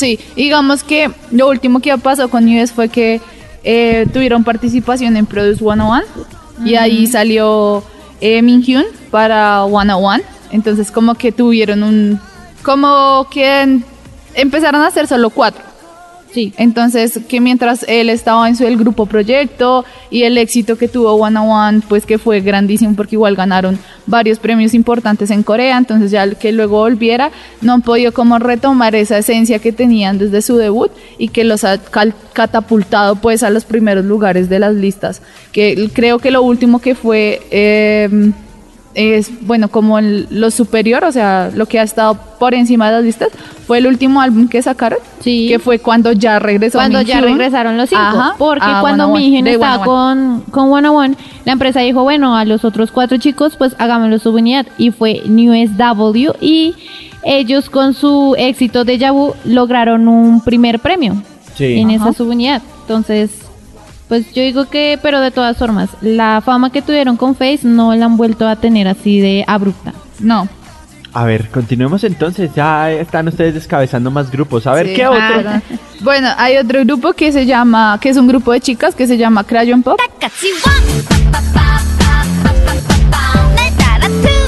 Sí, 0.00 0.18
digamos 0.34 0.82
que 0.82 1.10
lo 1.30 1.50
último 1.50 1.80
que 1.80 1.96
pasó 1.98 2.30
con 2.30 2.48
US 2.48 2.72
fue 2.72 2.88
que 2.88 3.20
eh, 3.62 4.06
tuvieron 4.10 4.44
participación 4.44 5.14
en 5.18 5.26
Produce 5.26 5.58
101 5.58 6.04
y 6.64 6.76
ahí 6.76 7.06
salió 7.06 7.84
eh, 8.22 8.40
Min 8.40 8.62
Hyun 8.62 8.86
para 9.10 9.66
101. 9.68 10.24
Entonces 10.52 10.90
como 10.90 11.16
que 11.16 11.32
tuvieron 11.32 11.82
un... 11.82 12.18
como 12.62 13.26
que 13.30 13.82
empezaron 14.32 14.80
a 14.80 14.86
hacer 14.86 15.06
solo 15.06 15.28
cuatro. 15.28 15.62
Sí 16.32 16.52
Entonces, 16.56 17.20
que 17.28 17.40
mientras 17.40 17.84
él 17.88 18.08
estaba 18.08 18.48
en 18.48 18.56
su 18.56 18.64
el 18.66 18.76
grupo 18.76 19.06
proyecto 19.06 19.84
y 20.10 20.22
el 20.22 20.38
éxito 20.38 20.76
que 20.76 20.88
tuvo 20.88 21.12
One 21.14 21.38
on 21.38 21.48
One, 21.48 21.82
pues 21.88 22.06
que 22.06 22.18
fue 22.18 22.40
grandísimo 22.40 22.94
porque 22.94 23.16
igual 23.16 23.36
ganaron 23.36 23.78
varios 24.06 24.38
premios 24.38 24.74
importantes 24.74 25.30
en 25.30 25.42
Corea, 25.42 25.78
entonces 25.78 26.10
ya 26.10 26.28
que 26.34 26.52
luego 26.52 26.78
volviera, 26.78 27.30
no 27.60 27.74
han 27.74 27.82
podido 27.82 28.12
como 28.12 28.38
retomar 28.38 28.94
esa 28.94 29.18
esencia 29.18 29.58
que 29.58 29.72
tenían 29.72 30.18
desde 30.18 30.42
su 30.42 30.56
debut 30.56 30.90
y 31.18 31.28
que 31.28 31.44
los 31.44 31.64
ha 31.64 31.78
catapultado 32.32 33.16
pues 33.16 33.42
a 33.42 33.50
los 33.50 33.64
primeros 33.64 34.04
lugares 34.04 34.48
de 34.48 34.58
las 34.58 34.74
listas. 34.74 35.22
Que 35.52 35.90
creo 35.92 36.18
que 36.18 36.30
lo 36.30 36.42
último 36.42 36.80
que 36.80 36.94
fue... 36.94 37.40
eh, 37.50 38.32
es 38.94 39.46
bueno 39.46 39.68
como 39.68 39.98
el- 39.98 40.26
lo 40.30 40.50
superior, 40.50 41.04
o 41.04 41.12
sea, 41.12 41.50
lo 41.54 41.66
que 41.66 41.78
ha 41.78 41.82
estado 41.82 42.16
por 42.38 42.54
encima 42.54 42.86
de 42.90 42.96
las 42.96 43.04
listas, 43.04 43.28
fue 43.66 43.78
el 43.78 43.86
último 43.86 44.20
álbum 44.20 44.48
que 44.48 44.60
sacaron, 44.62 44.98
Sí. 45.20 45.46
que 45.48 45.58
fue 45.60 45.78
cuando 45.78 46.10
ya 46.12 46.38
regresó 46.40 46.78
cuando 46.78 46.98
Min 46.98 47.06
ya 47.06 47.14
Hyun. 47.20 47.24
regresaron 47.38 47.76
los 47.76 47.88
cinco 47.88 48.02
Ajá, 48.02 48.34
porque 48.36 48.64
a 48.66 48.80
cuando 48.80 49.04
101, 49.04 49.14
Minhyun 49.16 49.44
de 49.44 49.52
estaba 49.52 49.84
101. 49.84 49.84
con 49.84 50.40
con 50.50 50.68
101 50.70 51.16
la 51.44 51.52
empresa 51.52 51.80
dijo 51.80 52.02
bueno 52.02 52.36
a 52.36 52.44
los 52.44 52.64
otros 52.64 52.90
cuatro 52.90 53.16
chicos 53.18 53.54
pues 53.56 53.76
hagámoslo 53.78 54.18
su 54.18 54.30
unidad 54.30 54.66
y 54.76 54.90
fue 54.90 55.22
New 55.26 55.52
SW 55.54 56.32
y 56.40 56.74
ellos 57.22 57.70
con 57.70 57.94
su 57.94 58.34
éxito 58.38 58.84
de 58.84 58.98
Yabu 58.98 59.34
lograron 59.44 60.08
un 60.08 60.40
primer 60.40 60.80
premio 60.80 61.22
Sí. 61.54 61.78
en 61.78 61.90
Ajá. 61.90 62.08
esa 62.08 62.12
subunidad. 62.14 62.62
Entonces, 62.82 63.30
pues 64.10 64.30
yo 64.34 64.42
digo 64.42 64.66
que, 64.68 64.98
pero 65.00 65.20
de 65.22 65.30
todas 65.30 65.56
formas, 65.56 65.88
la 66.02 66.42
fama 66.44 66.70
que 66.70 66.82
tuvieron 66.82 67.16
con 67.16 67.34
Face 67.34 67.60
no 67.62 67.94
la 67.94 68.04
han 68.04 68.16
vuelto 68.18 68.46
a 68.46 68.56
tener 68.56 68.86
así 68.88 69.20
de 69.20 69.44
abrupta. 69.46 69.94
No. 70.18 70.46
A 71.12 71.24
ver, 71.24 71.48
continuemos 71.48 72.04
entonces. 72.04 72.50
Ya 72.54 72.90
están 72.92 73.26
ustedes 73.28 73.54
descabezando 73.54 74.10
más 74.10 74.30
grupos. 74.30 74.66
A 74.66 74.74
ver, 74.74 74.88
Sí. 74.88 74.94
¿qué 74.94 75.06
otro? 75.06 75.22
Ah, 75.22 75.62
bueno, 76.02 76.28
hay 76.36 76.56
otro 76.58 76.80
grupo 76.84 77.12
que 77.14 77.32
se 77.32 77.46
llama, 77.46 77.98
que 78.00 78.10
es 78.10 78.16
un 78.16 78.28
grupo 78.28 78.52
de 78.52 78.60
chicas 78.60 78.94
que 78.94 79.06
se 79.06 79.16
llama 79.16 79.44
Crayon 79.44 79.82
Pop. 79.82 79.98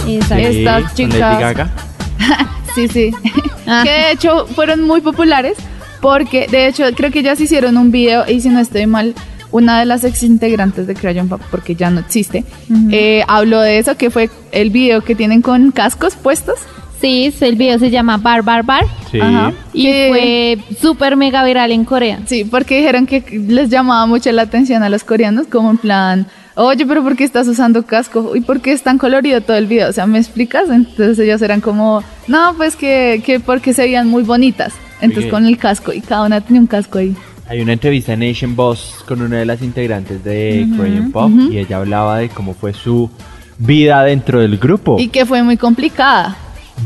Exacto. 0.07 0.35
Sí, 0.51 0.59
estas 0.59 0.95
chicas- 0.95 1.19
Lady 1.19 1.41
Gaga. 1.43 1.71
Sí, 2.75 2.89
sí. 2.89 3.11
Ah. 3.67 3.83
que 3.85 3.91
de 3.91 4.11
hecho 4.11 4.47
fueron 4.57 4.83
muy 4.83 5.01
populares 5.03 5.57
porque 6.01 6.49
de 6.51 6.67
hecho 6.67 6.83
creo 6.97 7.13
que 7.13 7.21
ellas 7.21 7.41
hicieron 7.41 7.77
un 7.77 7.93
video 7.93 8.25
y 8.29 8.41
si 8.41 8.49
no 8.49 8.59
estoy 8.59 8.87
mal, 8.87 9.15
una 9.53 9.79
de 9.79 9.85
las 9.85 10.03
ex 10.03 10.23
integrantes 10.25 10.87
de 10.87 10.95
Crayon 10.95 11.29
Pop, 11.29 11.41
porque 11.51 11.75
ya 11.75 11.91
no 11.91 12.01
existe, 12.01 12.45
eh, 12.91 13.23
habló 13.29 13.61
de 13.61 13.79
eso, 13.79 13.97
que 13.97 14.11
fue 14.11 14.31
el 14.51 14.71
video 14.71 15.03
que 15.03 15.15
tienen 15.15 15.43
con 15.43 15.71
cascos 15.71 16.17
puestos. 16.17 16.59
Sí, 17.01 17.35
el 17.41 17.57
video 17.57 17.81
se 17.81 17.91
llama 17.91 18.17
Bar 18.17 18.43
Bar 18.43 18.63
Bar. 18.65 18.85
Sí. 19.11 19.21
Ajá. 19.21 19.53
Y 19.73 19.89
fue 20.09 20.59
súper 20.81 21.17
mega 21.17 21.45
viral 21.45 21.73
en 21.73 21.85
Corea. 21.85 22.21
Sí, 22.27 22.45
porque 22.45 22.79
dijeron 22.79 23.07
que 23.07 23.25
les 23.49 23.71
llamaba 23.71 24.07
mucho 24.07 24.31
la 24.31 24.43
atención 24.43 24.85
a 24.85 24.89
los 24.89 25.03
coreanos, 25.03 25.49
como 25.49 25.73
en 25.73 25.79
plan, 25.79 26.27
oye, 26.55 26.87
pero 26.87 27.03
¿por 27.03 27.17
qué 27.17 27.25
estás 27.25 27.49
usando 27.49 27.85
casco? 27.85 28.37
¿Y 28.37 28.41
por 28.43 28.61
qué 28.61 28.71
es 28.71 28.83
tan 28.83 28.99
colorido 28.99 29.41
todo 29.41 29.57
el 29.57 29.67
video? 29.67 29.89
O 29.89 29.93
sea, 29.93 30.07
¿me 30.07 30.19
explicas? 30.19 30.71
Entonces 30.71 31.19
ellos 31.19 31.43
eran 31.43 31.61
como, 31.61 32.05
no, 32.29 32.55
pues 32.57 32.77
que, 32.77 33.21
que 33.27 33.41
porque 33.41 33.75
se 33.75 33.83
veían 33.83 34.07
muy 34.07 34.23
bonitas. 34.23 34.73
Entonces 35.01 35.29
con 35.29 35.45
el 35.47 35.59
casco, 35.59 35.93
y 35.93 36.01
cada 36.01 36.25
una 36.25 36.41
tenía 36.41 36.61
un 36.61 36.69
casco 36.69 36.99
ahí. 36.99 37.17
Hay 37.49 37.61
una 37.61 37.73
entrevista 37.75 38.13
en 38.15 38.21
Nation 38.21 38.57
Boss 38.57 39.05
con 39.07 39.21
una 39.21 39.39
de 39.39 39.45
las 39.45 39.61
integrantes 39.63 40.23
de 40.25 40.67
Korean 40.77 41.11
Pop 41.13 41.31
y 41.51 41.59
ella 41.59 41.79
hablaba 41.79 42.19
de 42.19 42.29
cómo 42.29 42.55
fue 42.55 42.73
su 42.73 43.11
vida 43.59 44.03
dentro 44.05 44.41
del 44.41 44.57
grupo. 44.59 44.97
Y 44.99 45.09
que 45.09 45.27
fue 45.27 45.43
muy 45.43 45.57
complicada. 45.57 46.37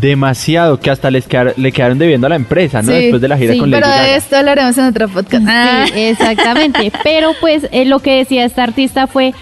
Demasiado, 0.00 0.80
que 0.80 0.90
hasta 0.90 1.10
les 1.10 1.26
quedar- 1.28 1.54
le 1.56 1.72
quedaron 1.72 1.98
debiendo 1.98 2.26
a 2.26 2.30
la 2.30 2.36
empresa, 2.36 2.82
¿no? 2.82 2.90
Sí, 2.92 2.98
Después 2.98 3.22
de 3.22 3.28
la 3.28 3.38
gira 3.38 3.52
sí, 3.52 3.58
con 3.60 3.70
Lady 3.70 3.82
Pero 3.82 3.92
Gaga. 3.94 4.02
de 4.04 4.16
esto 4.16 4.36
hablaremos 4.36 4.78
en 4.78 4.84
otro 4.86 5.08
podcast. 5.08 5.44
Sí, 5.94 6.00
exactamente. 6.00 6.92
Pero 7.04 7.30
pues 7.40 7.68
eh, 7.70 7.84
lo 7.84 8.00
que 8.00 8.16
decía 8.16 8.44
esta 8.44 8.64
artista 8.64 9.06
fue 9.06 9.32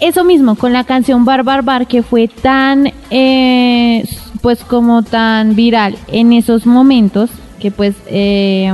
eso 0.00 0.24
mismo 0.24 0.56
con 0.56 0.72
la 0.72 0.84
canción 0.84 1.24
Bar 1.24 1.42
Bar 1.44 1.62
Bar 1.62 1.86
que 1.86 2.02
fue 2.02 2.26
tan, 2.28 2.92
eh, 3.10 4.04
pues 4.40 4.64
como 4.64 5.02
tan 5.02 5.54
viral 5.54 5.96
en 6.08 6.32
esos 6.32 6.66
momentos 6.66 7.30
que 7.60 7.70
pues, 7.70 7.94
eh, 8.08 8.72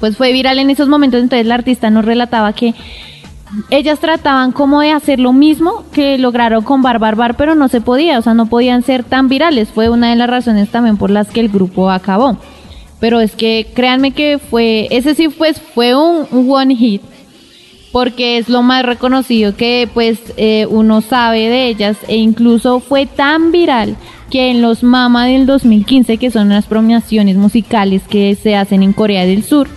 pues 0.00 0.16
fue 0.16 0.32
viral 0.32 0.58
en 0.58 0.70
esos 0.70 0.88
momentos. 0.88 1.22
Entonces 1.22 1.46
la 1.46 1.54
artista 1.54 1.90
nos 1.90 2.04
relataba 2.04 2.52
que 2.52 2.74
ellas 3.68 3.98
trataban 3.98 4.52
como 4.52 4.80
de 4.80 4.92
hacer 4.92 5.18
lo 5.18 5.32
mismo 5.32 5.84
que 5.92 6.18
lograron 6.18 6.62
con 6.62 6.82
Bar 6.82 6.98
Bar 6.98 7.36
pero 7.36 7.54
no 7.54 7.68
se 7.68 7.80
podía, 7.80 8.18
o 8.18 8.22
sea, 8.22 8.34
no 8.34 8.46
podían 8.46 8.82
ser 8.82 9.04
tan 9.04 9.28
virales. 9.28 9.68
Fue 9.68 9.88
una 9.88 10.10
de 10.10 10.16
las 10.16 10.30
razones 10.30 10.70
también 10.70 10.96
por 10.96 11.10
las 11.10 11.28
que 11.28 11.40
el 11.40 11.48
grupo 11.48 11.90
acabó. 11.90 12.36
Pero 12.98 13.20
es 13.20 13.34
que 13.34 13.66
créanme 13.74 14.12
que 14.12 14.38
fue, 14.38 14.86
ese 14.90 15.14
sí 15.14 15.28
pues 15.28 15.60
fue 15.60 15.94
un, 15.94 16.26
un 16.30 16.50
one 16.50 16.76
hit, 16.76 17.02
porque 17.92 18.36
es 18.36 18.48
lo 18.48 18.62
más 18.62 18.84
reconocido 18.84 19.56
que 19.56 19.88
pues 19.92 20.18
eh, 20.36 20.66
uno 20.68 21.00
sabe 21.00 21.48
de 21.48 21.68
ellas 21.68 21.96
e 22.08 22.16
incluso 22.16 22.80
fue 22.80 23.06
tan 23.06 23.52
viral 23.52 23.96
que 24.30 24.50
en 24.50 24.62
los 24.62 24.82
Mama 24.82 25.26
del 25.26 25.46
2015, 25.46 26.18
que 26.18 26.30
son 26.30 26.50
las 26.50 26.66
premiaciones 26.66 27.36
musicales 27.36 28.02
que 28.08 28.36
se 28.36 28.54
hacen 28.54 28.82
en 28.82 28.92
Corea 28.92 29.26
del 29.26 29.42
Sur, 29.42 29.68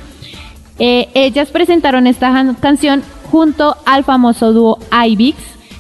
eh, 0.80 1.10
ellas 1.14 1.50
presentaron 1.50 2.08
esta 2.08 2.56
canción 2.60 3.04
junto 3.32 3.76
al 3.86 4.04
famoso 4.04 4.54
dúo 4.54 4.80
IBIX, 4.92 5.38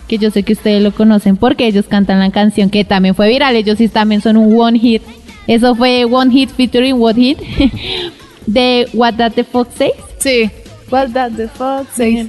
que 0.07 0.17
yo 0.17 0.31
sé 0.31 0.43
que 0.43 0.53
ustedes 0.53 0.81
lo 0.81 0.91
conocen 0.93 1.38
porque 1.38 1.67
ellos 1.67 1.85
cantan 1.88 2.19
la 2.19 2.31
canción 2.31 2.69
que 2.69 2.83
también 2.83 3.15
fue 3.15 3.29
viral, 3.29 3.55
ellos 3.55 3.77
sí 3.77 3.88
también 3.88 4.21
son 4.21 4.38
un 4.38 4.59
one 4.59 4.79
hit. 4.79 5.01
Eso 5.47 5.75
fue 5.75 6.05
one 6.05 6.31
hit 6.31 6.50
featuring 6.50 7.00
what 7.00 7.15
hit 7.15 7.38
de 8.45 8.88
What 8.93 9.15
That 9.15 9.33
the 9.33 9.43
Fox 9.43 9.75
Says. 9.75 9.91
Sí. 10.19 10.50
What 10.93 11.07
does 11.09 11.35
the 11.35 11.47
fuck 11.47 11.88
say? 11.91 12.23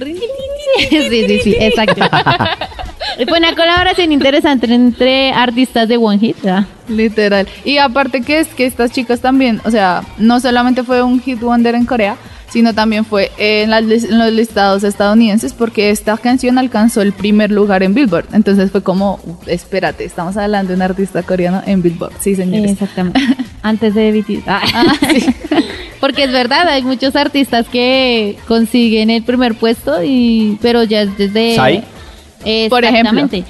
sí, 0.89 1.09
sí, 1.27 1.39
sí, 1.43 1.55
exacto. 1.59 2.01
Fue 3.27 3.37
una 3.37 3.53
colaboración 3.53 4.11
interesante 4.11 4.73
entre 4.73 5.31
artistas 5.31 5.87
de 5.87 5.97
One 5.97 6.17
Hit, 6.17 6.41
¿verdad? 6.41 6.65
Literal. 6.87 7.47
Y 7.63 7.77
aparte 7.77 8.21
que 8.21 8.39
es 8.39 8.47
que 8.47 8.65
estas 8.65 8.91
chicas 8.91 9.21
también, 9.21 9.61
o 9.65 9.69
sea, 9.69 10.01
no 10.17 10.39
solamente 10.39 10.83
fue 10.83 11.03
un 11.03 11.21
hit 11.21 11.39
wonder 11.41 11.75
en 11.75 11.85
Corea, 11.85 12.17
sino 12.55 12.73
también 12.73 13.03
fue 13.03 13.33
en, 13.37 13.69
las 13.69 13.83
lis- 13.83 14.05
en 14.09 14.17
los 14.17 14.31
listados 14.31 14.85
estadounidenses 14.85 15.51
porque 15.51 15.89
esta 15.89 16.15
canción 16.17 16.57
alcanzó 16.57 17.01
el 17.01 17.11
primer 17.11 17.51
lugar 17.51 17.83
en 17.83 17.93
Billboard. 17.93 18.27
Entonces 18.31 18.71
fue 18.71 18.81
como, 18.81 19.19
"Uf, 19.25 19.45
espérate, 19.47 20.05
estamos 20.05 20.37
hablando 20.37 20.69
de 20.69 20.75
un 20.77 20.81
artista 20.81 21.21
coreano 21.21 21.61
en 21.65 21.81
Billboard. 21.81 22.13
Sí, 22.21 22.33
señores. 22.33 22.71
Exactamente. 22.71 23.19
Antes 23.61 23.93
de 23.93 24.11
BTS. 24.13 24.43
Ah. 24.47 24.61
Porque 25.99 26.23
es 26.23 26.31
verdad, 26.31 26.65
hay 26.69 26.81
muchos 26.83 27.15
artistas 27.17 27.65
que 27.69 28.37
consiguen 28.47 29.09
el 29.09 29.23
primer 29.23 29.55
puesto 29.55 30.01
y 30.01 30.57
pero 30.61 30.83
ya 30.83 31.01
es 31.01 31.17
desde 31.17 31.55
¿Psy? 31.55 32.69
Por 32.69 32.85
ejemplo. 32.85 33.19
Exactamente. 33.25 33.43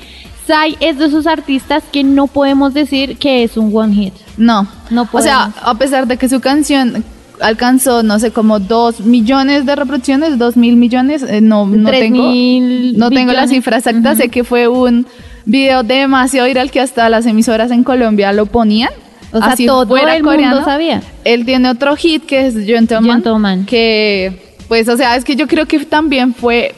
Psy 0.48 0.78
es 0.80 0.98
de 0.98 1.06
esos 1.06 1.28
artistas 1.28 1.84
que 1.92 2.04
no 2.04 2.26
podemos 2.26 2.74
decir 2.74 3.18
que 3.18 3.44
es 3.44 3.56
un 3.56 3.70
one 3.76 3.94
hit. 3.94 4.14
No, 4.38 4.68
No 4.90 5.08
O 5.12 5.22
sea, 5.22 5.52
a 5.62 5.76
pesar 5.76 6.08
de 6.08 6.18
que 6.18 6.28
su 6.28 6.40
canción 6.40 7.04
alcanzó, 7.42 8.04
no 8.04 8.20
sé, 8.20 8.32
como 8.32 8.60
dos 8.60 9.02
millones 9.02 9.66
de 9.66 9.76
reproducciones, 9.76 10.38
dos 10.38 10.58
mil 10.58 10.76
millones, 10.76 11.24
eh, 11.24 11.42
no, 11.42 11.66
no 11.66 11.90
tengo, 11.90 12.30
mil 12.30 12.98
no 12.98 13.10
tengo 13.10 13.34
la 13.34 13.48
cifra 13.48 13.78
exacta, 13.78 14.16
sé 14.16 14.30
que 14.30 14.44
fue 14.44 14.68
un 14.68 15.06
video 15.46 15.84
demasiado 15.84 16.48
viral 16.48 16.72
que 16.72 16.82
hasta 16.82 17.10
las 17.10 17.26
emisoras 17.26 17.72
en 17.72 17.84
Colombia 17.84 18.34
lo 18.34 18.46
ponían. 18.46 18.90
O 19.32 19.40
sea, 19.40 19.48
así 19.48 19.66
todo 19.66 19.86
fuera 19.86 20.16
el 20.16 20.24
coreano. 20.24 20.56
mundo 20.56 20.66
sabía. 20.66 21.02
Él 21.26 21.46
tiene 21.46 21.70
otro 21.70 21.96
hit 21.98 22.26
que 22.26 22.48
es 22.48 22.56
Gentleman, 22.56 23.18
Gentleman. 23.18 23.66
que 23.66 24.56
pues, 24.68 24.88
o 24.90 24.98
sea, 24.98 25.16
es 25.16 25.24
que 25.24 25.36
yo 25.36 25.48
creo 25.48 25.66
que 25.68 25.80
también 25.86 26.34
fue 26.34 26.74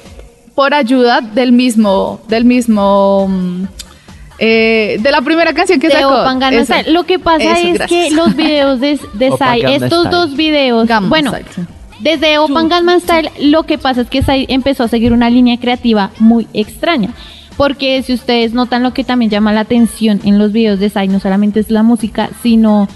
por 0.56 0.74
ayuda 0.74 1.22
del 1.22 1.52
mismo, 1.52 2.20
del 2.28 2.46
mismo, 2.46 3.28
mm, 3.30 3.64
eh, 4.40 4.98
de 5.00 5.12
la 5.12 5.22
primera 5.22 5.54
canción 5.54 5.80
que 5.80 5.88
de 5.88 5.94
sacó. 5.96 6.24
Eso. 6.52 6.66
Style. 6.66 6.92
Lo 6.94 7.04
que 7.06 7.20
pasa 7.20 7.44
Eso, 7.58 7.68
es 7.68 7.74
gracias. 7.76 8.10
que 8.10 8.16
los 8.16 8.36
videos 8.36 8.80
de, 8.80 9.00
de 9.14 9.30
Gangnam 9.40 9.72
estos 9.74 10.06
Style. 10.06 10.10
dos 10.12 10.36
videos, 10.36 10.88
Gangnam 10.88 11.10
bueno, 11.10 11.32
Style, 11.32 11.68
desde 12.00 12.38
Open 12.38 12.70
Gangnam 12.70 13.00
Style, 13.00 13.32
lo 13.40 13.64
que 13.64 13.78
pasa 13.78 14.02
es 14.02 14.10
que 14.10 14.22
Psy 14.22 14.46
empezó 14.50 14.84
a 14.84 14.88
seguir 14.88 15.14
una 15.14 15.30
línea 15.30 15.58
creativa 15.60 16.12
muy 16.20 16.48
extraña. 16.54 17.10
Porque 17.58 18.04
si 18.04 18.14
ustedes 18.14 18.54
notan 18.54 18.84
lo 18.84 18.94
que 18.94 19.04
también 19.04 19.32
llama 19.32 19.52
la 19.52 19.62
atención 19.62 20.22
en 20.24 20.38
los 20.38 20.52
videos 20.52 20.80
de 20.80 20.92
Psy, 20.92 21.08
no 21.08 21.20
solamente 21.20 21.60
es 21.60 21.72
la 21.72 21.82
música, 21.82 22.30
sino 22.44 22.88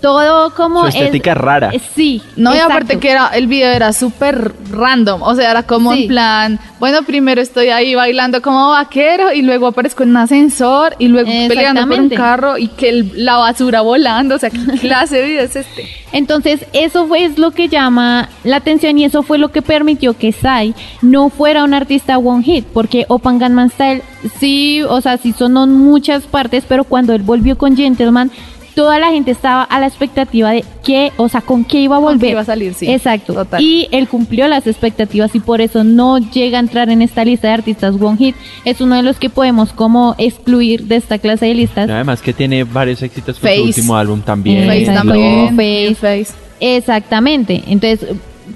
todo 0.00 0.52
como 0.54 0.82
Su 0.82 0.88
estética 0.88 1.32
es 1.32 1.36
rara. 1.38 1.70
eh, 1.72 1.80
Sí. 1.94 2.22
No, 2.36 2.54
y 2.54 2.58
aparte 2.58 2.98
que 2.98 3.10
era, 3.10 3.28
el 3.28 3.46
video 3.46 3.70
era 3.70 3.92
súper 3.92 4.52
random, 4.70 5.22
o 5.22 5.34
sea, 5.34 5.50
era 5.50 5.62
como 5.62 5.92
Sí. 5.94 6.02
en 6.02 6.08
plan, 6.08 6.60
bueno, 6.78 7.02
primero 7.04 7.40
estoy 7.40 7.68
ahí 7.68 7.94
bailando 7.94 8.42
como 8.42 8.70
vaquero 8.70 9.32
y 9.32 9.42
luego 9.42 9.68
aparezco 9.68 10.02
en 10.02 10.10
un 10.10 10.16
ascensor 10.18 10.94
y 10.98 11.08
luego 11.08 11.30
peleando 11.48 11.86
por 11.86 12.00
un 12.00 12.08
carro 12.10 12.58
y 12.58 12.68
que 12.68 12.88
el- 12.90 13.24
la 13.24 13.36
basura 13.36 13.80
volando, 13.80 14.34
o 14.34 14.38
sea, 14.38 14.50
¿qué 14.50 14.58
clase 14.80 15.16
de 15.16 15.24
video 15.26 15.44
es 15.44 15.56
este? 15.56 15.88
Entonces, 16.12 16.64
eso 16.72 17.06
fue 17.08 17.24
es 17.24 17.36
lo 17.38 17.50
que 17.50 17.68
llama 17.68 18.28
la 18.44 18.56
atención 18.56 18.96
y 18.98 19.04
eso 19.04 19.22
fue 19.22 19.38
lo 19.38 19.48
que 19.50 19.60
permitió 19.62 20.16
que 20.16 20.32
Psy 20.32 20.74
no 21.02 21.28
fuera 21.30 21.64
un 21.64 21.74
artista 21.74 22.16
one 22.18 22.42
hit, 22.42 22.64
porque 22.72 23.04
Open 23.08 23.38
Gangnam 23.38 23.68
Style 23.70 24.02
sí, 24.40 24.82
o 24.82 25.00
sea, 25.00 25.18
sí 25.18 25.32
sonó 25.36 25.64
en 25.64 25.72
muchas 25.72 26.24
partes, 26.24 26.64
pero 26.66 26.84
cuando 26.84 27.12
él 27.12 27.22
volvió 27.22 27.58
con 27.58 27.76
Gentleman, 27.76 28.30
toda 28.76 28.98
la 28.98 29.08
gente 29.10 29.30
estaba 29.30 29.62
a 29.62 29.80
la 29.80 29.86
expectativa 29.86 30.50
de 30.50 30.62
qué, 30.84 31.10
o 31.16 31.30
sea, 31.30 31.40
con 31.40 31.64
qué 31.64 31.80
iba 31.80 31.96
a 31.96 31.98
Con 31.98 32.08
qué 32.10 32.14
volver. 32.16 32.30
iba 32.32 32.40
a 32.42 32.44
salir, 32.44 32.74
sí. 32.74 32.86
Exacto. 32.88 33.32
Total. 33.32 33.60
Y 33.60 33.88
él 33.90 34.06
cumplió 34.06 34.46
las 34.48 34.66
expectativas 34.66 35.34
y 35.34 35.40
por 35.40 35.62
eso 35.62 35.82
no 35.82 36.18
llega 36.18 36.58
a 36.58 36.60
entrar 36.60 36.90
en 36.90 37.00
esta 37.00 37.24
lista 37.24 37.48
de 37.48 37.54
artistas 37.54 37.94
one 37.98 38.18
hit. 38.18 38.36
Es 38.66 38.82
uno 38.82 38.94
de 38.96 39.02
los 39.02 39.18
que 39.18 39.30
podemos 39.30 39.72
como 39.72 40.14
excluir 40.18 40.84
de 40.84 40.96
esta 40.96 41.16
clase 41.18 41.46
de 41.46 41.54
listas. 41.54 41.88
Además 41.88 42.20
que 42.20 42.34
tiene 42.34 42.64
varios 42.64 43.02
éxitos 43.02 43.38
con 43.40 43.48
Face. 43.48 43.60
su 43.62 43.64
último 43.66 43.96
álbum 43.96 44.20
también. 44.20 44.66
Face 44.68 44.84
también. 44.92 45.96
Face. 45.96 46.26
Exactamente. 46.60 47.62
Entonces, 47.66 48.06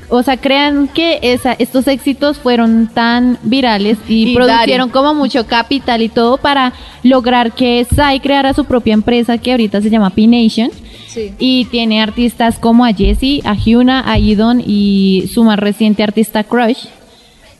o 0.08 0.22
sea, 0.22 0.36
crean 0.36 0.88
que 0.88 1.18
esa, 1.22 1.52
estos 1.52 1.86
éxitos 1.86 2.38
fueron 2.38 2.88
tan 2.88 3.38
virales 3.42 3.98
y, 4.08 4.30
Y 4.30 4.34
produjeron 4.34 4.88
Dari. 4.88 4.92
como 4.92 5.14
mucho 5.14 5.46
capital 5.46 6.02
y 6.02 6.08
todo 6.08 6.36
para 6.36 6.72
lograr 7.02 7.52
que 7.52 7.84
Psy 7.84 8.20
creara 8.20 8.54
su 8.54 8.64
propia 8.64 8.94
empresa 8.94 9.38
que 9.38 9.52
ahorita 9.52 9.80
se 9.80 9.90
llama 9.90 10.10
P-Nation. 10.10 10.70
Sí. 11.06 11.34
Y 11.38 11.64
tiene 11.66 12.02
artistas 12.02 12.58
como 12.58 12.84
a 12.84 12.92
Jessie, 12.92 13.42
a 13.44 13.54
Hyuna, 13.54 14.04
a 14.08 14.18
Idon 14.18 14.62
y 14.64 15.28
su 15.32 15.42
más 15.42 15.58
reciente 15.58 16.02
artista 16.02 16.44
Crush. 16.44 16.86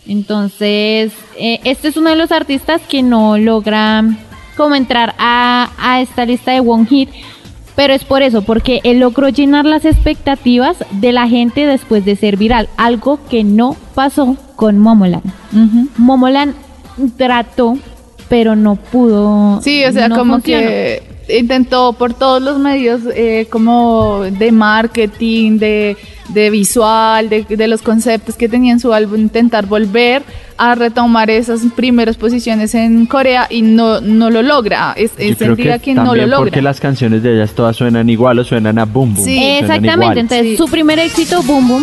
Entonces, 0.07 1.13
eh, 1.39 1.61
este 1.65 1.89
es 1.89 1.97
uno 1.97 2.11
de 2.11 2.17
los 2.17 2.33
artistas 2.33 2.81
que 2.89 3.03
no 3.03 3.39
logra 3.39 4.05
como 4.57 4.75
entrar 4.75 5.15
a, 5.19 5.71
a 5.79 6.01
esta 6.01 6.25
lista 6.27 6.53
de 6.53 6.61
One 6.61 6.87
Hit, 6.87 7.11
pero 7.81 7.95
es 7.95 8.05
por 8.05 8.21
eso, 8.21 8.43
porque 8.43 8.83
él 8.85 9.01
logró 9.01 9.31
llenar 9.31 9.65
las 9.65 9.87
expectativas 9.87 10.77
de 10.91 11.13
la 11.13 11.27
gente 11.29 11.65
después 11.65 12.05
de 12.05 12.15
ser 12.15 12.37
viral, 12.37 12.69
algo 12.77 13.19
que 13.31 13.43
no 13.43 13.75
pasó 13.95 14.37
con 14.55 14.79
Momoland. 14.79 15.25
Ujú. 15.51 15.89
Momoland 15.97 16.55
trató, 17.17 17.79
pero 18.29 18.55
no 18.55 18.77
pudo. 18.77 19.63
Sí, 19.63 19.83
o 19.87 19.93
sea, 19.93 20.11
no 20.11 20.19
como 20.19 20.35
funcionó. 20.35 20.69
que 20.69 21.03
intentó 21.39 21.93
por 21.93 22.15
todos 22.15 22.43
los 22.43 22.59
medios 22.59 23.01
eh, 23.15 23.47
como 23.51 24.23
de 24.23 24.53
marketing, 24.53 25.59
de, 25.59 25.97
de 26.29 26.51
visual, 26.51 27.29
de, 27.29 27.45
de 27.45 27.69
los 27.69 27.83
conceptos 27.83 28.37
que 28.37 28.49
tenía 28.49 28.73
en 28.73 28.81
su 28.81 28.93
álbum, 28.93 29.21
intentar 29.21 29.67
volver 29.67 30.23
a 30.57 30.75
retomar 30.75 31.31
esas 31.31 31.61
primeras 31.75 32.17
posiciones 32.17 32.75
en 32.75 33.07
Corea 33.07 33.47
y 33.49 33.63
no, 33.63 34.01
no 34.01 34.31
lo 34.31 34.43
logra. 34.43 34.93
Es, 34.97 35.13
es 35.17 35.39
sentida 35.39 35.79
que, 35.79 35.95
no 35.95 36.03
lo 36.03 36.09
también 36.09 36.31
logra. 36.31 36.45
porque 36.45 36.63
las 36.63 36.81
canciones 36.81 37.23
de 37.23 37.35
ellas 37.35 37.53
todas 37.53 37.77
suenan 37.77 38.09
igual 38.11 38.39
o 38.39 38.45
suenan 38.45 38.79
a 38.79 38.85
boom 38.85 39.15
boom. 39.15 39.25
Sí, 39.25 39.39
Exactamente, 39.43 40.21
entonces 40.21 40.47
Sí. 40.49 40.57
su 40.57 40.67
primer 40.69 40.99
éxito, 40.99 41.43
Boom 41.43 41.69
Boom, 41.69 41.83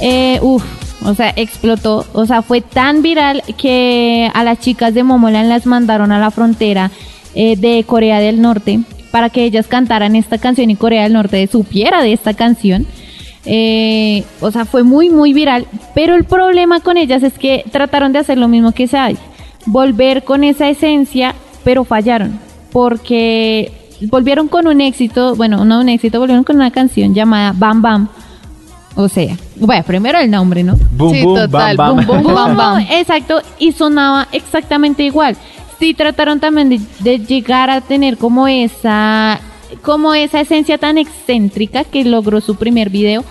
eh, 0.00 0.38
uf, 0.42 0.62
o 1.04 1.14
sea, 1.14 1.32
explotó, 1.36 2.06
o 2.12 2.24
sea, 2.26 2.42
fue 2.42 2.60
tan 2.60 3.02
viral 3.02 3.42
que 3.58 4.30
a 4.32 4.42
las 4.44 4.58
chicas 4.60 4.94
de 4.94 5.02
Momoland 5.02 5.48
las 5.48 5.66
mandaron 5.66 6.12
a 6.12 6.18
la 6.18 6.30
frontera 6.30 6.90
eh, 7.34 7.56
de 7.56 7.84
Corea 7.84 8.20
del 8.20 8.40
Norte 8.40 8.80
para 9.10 9.30
que 9.30 9.44
ellas 9.44 9.68
cantaran 9.68 10.16
esta 10.16 10.38
canción 10.38 10.70
y 10.70 10.76
Corea 10.76 11.04
del 11.04 11.12
Norte 11.12 11.46
supiera 11.46 12.02
de 12.02 12.12
esta 12.12 12.34
canción. 12.34 12.86
Eh, 13.46 14.24
o 14.40 14.50
sea, 14.50 14.64
fue 14.64 14.82
muy, 14.82 15.10
muy 15.10 15.32
viral, 15.32 15.66
pero 15.94 16.14
el 16.14 16.24
problema 16.24 16.80
con 16.80 16.96
ellas 16.96 17.22
es 17.22 17.34
que 17.34 17.64
trataron 17.70 18.12
de 18.12 18.18
hacer 18.18 18.38
lo 18.38 18.48
mismo 18.48 18.72
que 18.72 18.88
Sai, 18.88 19.16
volver 19.66 20.24
con 20.24 20.44
esa 20.44 20.68
esencia, 20.68 21.34
pero 21.62 21.84
fallaron, 21.84 22.40
porque 22.72 23.70
volvieron 24.00 24.48
con 24.48 24.66
un 24.66 24.80
éxito, 24.80 25.36
bueno, 25.36 25.64
no 25.64 25.80
un 25.80 25.90
éxito, 25.90 26.18
volvieron 26.18 26.42
con 26.44 26.56
una 26.56 26.70
canción 26.70 27.14
llamada 27.14 27.52
Bam 27.54 27.82
Bam. 27.82 28.08
O 28.96 29.08
sea, 29.08 29.36
bueno, 29.56 29.82
primero 29.84 30.18
el 30.18 30.30
nombre, 30.30 30.62
¿no? 30.62 30.76
Boom 30.92 31.12
Sí, 31.12 31.22
boom 31.22 31.36
total, 31.36 31.76
bam 31.76 31.96
bam. 31.96 32.06
boom, 32.06 32.22
boom, 32.22 32.34
bam, 32.34 32.56
bam. 32.56 32.86
Exacto, 32.90 33.40
y 33.58 33.72
sonaba 33.72 34.28
exactamente 34.32 35.02
igual. 35.02 35.36
Sí 35.78 35.94
trataron 35.94 36.40
también 36.40 36.68
de, 36.70 36.80
de 37.00 37.18
llegar 37.18 37.70
a 37.70 37.80
tener 37.80 38.16
como 38.16 38.48
esa 38.48 39.40
como 39.82 40.14
esa 40.14 40.40
esencia 40.40 40.78
tan 40.78 40.98
excéntrica 40.98 41.82
que 41.84 42.04
logró 42.04 42.40
su 42.40 42.54
primer 42.54 42.90
video, 42.90 43.24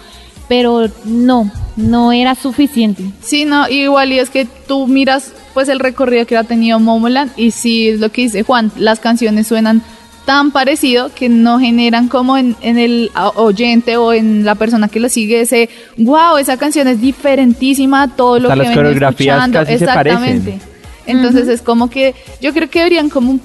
pero 0.50 0.90
no, 1.06 1.50
no 1.78 2.12
era 2.12 2.36
suficiente. 2.36 3.04
Sí, 3.22 3.46
no, 3.46 3.70
igual 3.70 4.12
y 4.12 4.20
es 4.20 4.30
que 4.30 4.46
tú 4.68 4.88
miras 4.88 5.32
pues 5.54 5.70
el 5.70 5.80
recorrido 5.80 6.26
que 6.26 6.36
ha 6.36 6.44
tenido 6.44 6.80
Momoland 6.80 7.32
y 7.38 7.52
sí 7.52 7.88
es 7.90 8.00
lo 8.00 8.12
que 8.12 8.24
dice 8.24 8.44
Juan, 8.44 8.72
las 8.76 9.00
canciones 9.00 9.48
suenan 9.48 9.82
tan 10.26 10.52
parecido 10.52 11.12
que 11.14 11.30
no 11.30 11.60
generan 11.60 12.08
como 12.08 12.38
en, 12.38 12.56
en 12.62 12.78
el 12.78 13.12
a- 13.14 13.30
oyente 13.30 13.98
o 13.98 14.14
en 14.14 14.44
la 14.46 14.56
persona 14.56 14.88
que 14.88 15.00
lo 15.00 15.10
sigue 15.10 15.42
ese 15.42 15.70
wow, 15.98 16.38
esa 16.38 16.58
canción 16.58 16.88
es 16.88 17.00
diferentísima 17.02 18.04
a 18.04 18.08
todo 18.10 18.40
lo 18.40 18.50
Hasta 18.50 18.54
que 18.56 18.58
las 18.60 18.68
vengo 18.70 18.82
coreografías 18.82 19.36
escuchando. 19.38 19.60
casi 19.60 19.78
se 19.78 19.84
Exactamente. 19.86 20.52
parecen. 20.52 20.73
Entonces 21.06 21.48
es 21.48 21.62
como 21.62 21.90
que 21.90 22.16
yo 22.42 22.54
creo 22.54 22.70
que 22.70 22.80
deberían 22.80 23.10
como 23.10 23.40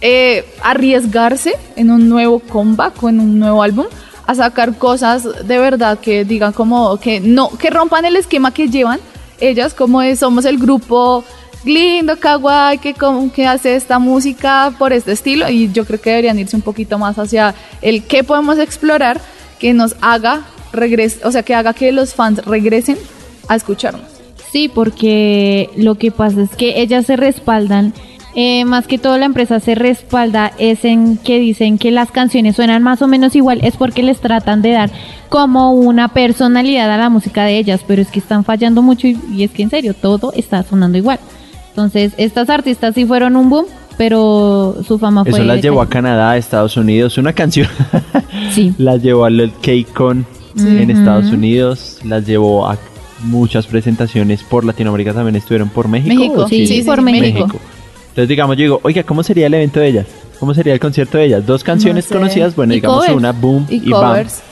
eh, 0.00 0.44
arriesgarse 0.62 1.54
en 1.76 1.90
un 1.90 2.08
nuevo 2.08 2.40
comeback 2.40 3.02
o 3.02 3.08
en 3.08 3.20
un 3.20 3.38
nuevo 3.38 3.62
álbum 3.62 3.86
a 4.26 4.34
sacar 4.34 4.76
cosas 4.76 5.24
de 5.46 5.58
verdad 5.58 5.98
que 5.98 6.24
digan 6.24 6.52
como 6.52 6.98
que 6.98 7.20
no, 7.20 7.50
que 7.56 7.70
rompan 7.70 8.04
el 8.04 8.16
esquema 8.16 8.52
que 8.52 8.68
llevan 8.68 9.00
ellas 9.40 9.74
como 9.74 10.02
es, 10.02 10.18
somos 10.18 10.44
el 10.44 10.58
grupo 10.58 11.24
lindo, 11.64 12.18
kawaii, 12.18 12.78
que, 12.78 12.94
como, 12.94 13.32
que 13.32 13.46
hace 13.46 13.76
esta 13.76 13.98
música 13.98 14.72
por 14.78 14.92
este 14.92 15.12
estilo 15.12 15.48
y 15.48 15.70
yo 15.72 15.84
creo 15.84 16.00
que 16.00 16.10
deberían 16.10 16.38
irse 16.38 16.56
un 16.56 16.62
poquito 16.62 16.98
más 16.98 17.18
hacia 17.18 17.54
el 17.82 18.04
que 18.04 18.24
podemos 18.24 18.58
explorar 18.58 19.20
que 19.58 19.74
nos 19.74 19.96
haga 20.00 20.44
regres 20.72 21.20
o 21.24 21.32
sea, 21.32 21.42
que 21.42 21.54
haga 21.54 21.72
que 21.72 21.90
los 21.92 22.14
fans 22.14 22.44
regresen 22.44 22.98
a 23.48 23.56
escucharnos. 23.56 24.15
Sí, 24.52 24.70
porque 24.72 25.70
lo 25.76 25.96
que 25.96 26.10
pasa 26.10 26.42
es 26.42 26.50
que 26.56 26.80
ellas 26.80 27.06
se 27.06 27.16
respaldan, 27.16 27.92
eh, 28.34 28.64
más 28.64 28.86
que 28.86 28.98
todo 28.98 29.16
la 29.16 29.24
empresa 29.24 29.60
se 29.60 29.74
respalda 29.74 30.52
es 30.58 30.84
en 30.84 31.16
que 31.16 31.38
dicen 31.38 31.78
que 31.78 31.90
las 31.90 32.10
canciones 32.10 32.56
suenan 32.56 32.82
más 32.82 33.00
o 33.02 33.08
menos 33.08 33.34
igual, 33.34 33.60
es 33.62 33.76
porque 33.76 34.02
les 34.02 34.20
tratan 34.20 34.60
de 34.62 34.72
dar 34.72 34.90
como 35.30 35.72
una 35.72 36.08
personalidad 36.08 36.90
a 36.90 36.98
la 36.98 37.08
música 37.08 37.44
de 37.44 37.58
ellas, 37.58 37.80
pero 37.86 38.02
es 38.02 38.08
que 38.08 38.18
están 38.18 38.44
fallando 38.44 38.82
mucho 38.82 39.06
y, 39.08 39.18
y 39.34 39.42
es 39.42 39.50
que 39.50 39.62
en 39.62 39.70
serio, 39.70 39.94
todo 39.94 40.32
está 40.34 40.62
sonando 40.62 40.98
igual. 40.98 41.18
Entonces, 41.70 42.12
estas 42.16 42.48
artistas 42.48 42.94
sí 42.94 43.04
fueron 43.04 43.36
un 43.36 43.50
boom, 43.50 43.66
pero 43.98 44.76
su 44.86 44.98
fama 44.98 45.24
fue... 45.24 45.32
Eso 45.32 45.44
las 45.44 45.60
llevó 45.60 45.82
a 45.82 45.88
Canadá, 45.88 46.30
a 46.30 46.36
Estados 46.36 46.76
Unidos. 46.76 47.18
Una 47.18 47.32
canción 47.32 47.68
Sí. 48.52 48.74
las 48.78 49.02
llevó 49.02 49.24
al 49.26 49.52
K-Con 49.62 50.26
en 50.58 50.90
Estados 50.90 51.30
Unidos. 51.32 51.98
Las 52.04 52.26
llevó 52.26 52.66
a 52.66 52.78
muchas 53.26 53.66
presentaciones 53.66 54.42
por 54.42 54.64
Latinoamérica. 54.64 55.12
También 55.12 55.36
estuvieron 55.36 55.68
por 55.68 55.88
México. 55.88 56.14
México, 56.14 56.42
¿o 56.42 56.48
sí, 56.48 56.66
sí, 56.66 56.82
por 56.82 57.02
México. 57.02 57.48
Entonces, 58.08 58.28
digamos, 58.28 58.56
yo 58.56 58.62
digo, 58.62 58.80
oiga, 58.82 59.02
¿cómo 59.02 59.22
sería 59.22 59.46
el 59.46 59.54
evento 59.54 59.80
de 59.80 59.88
ellas? 59.88 60.06
¿Cómo 60.40 60.54
sería 60.54 60.72
el 60.74 60.80
concierto 60.80 61.18
de 61.18 61.26
ellas? 61.26 61.46
Dos 61.46 61.62
canciones 61.64 62.06
sé. 62.06 62.14
conocidas, 62.14 62.54
bueno, 62.56 62.72
Y 62.72 62.76
digamos 62.76 62.98
covers. 63.04 63.16
una 63.16 63.32
Boom 63.32 63.66
y, 63.68 63.76
Y 63.76 63.90
Bam. 63.90 64.02
covers. 64.02 64.42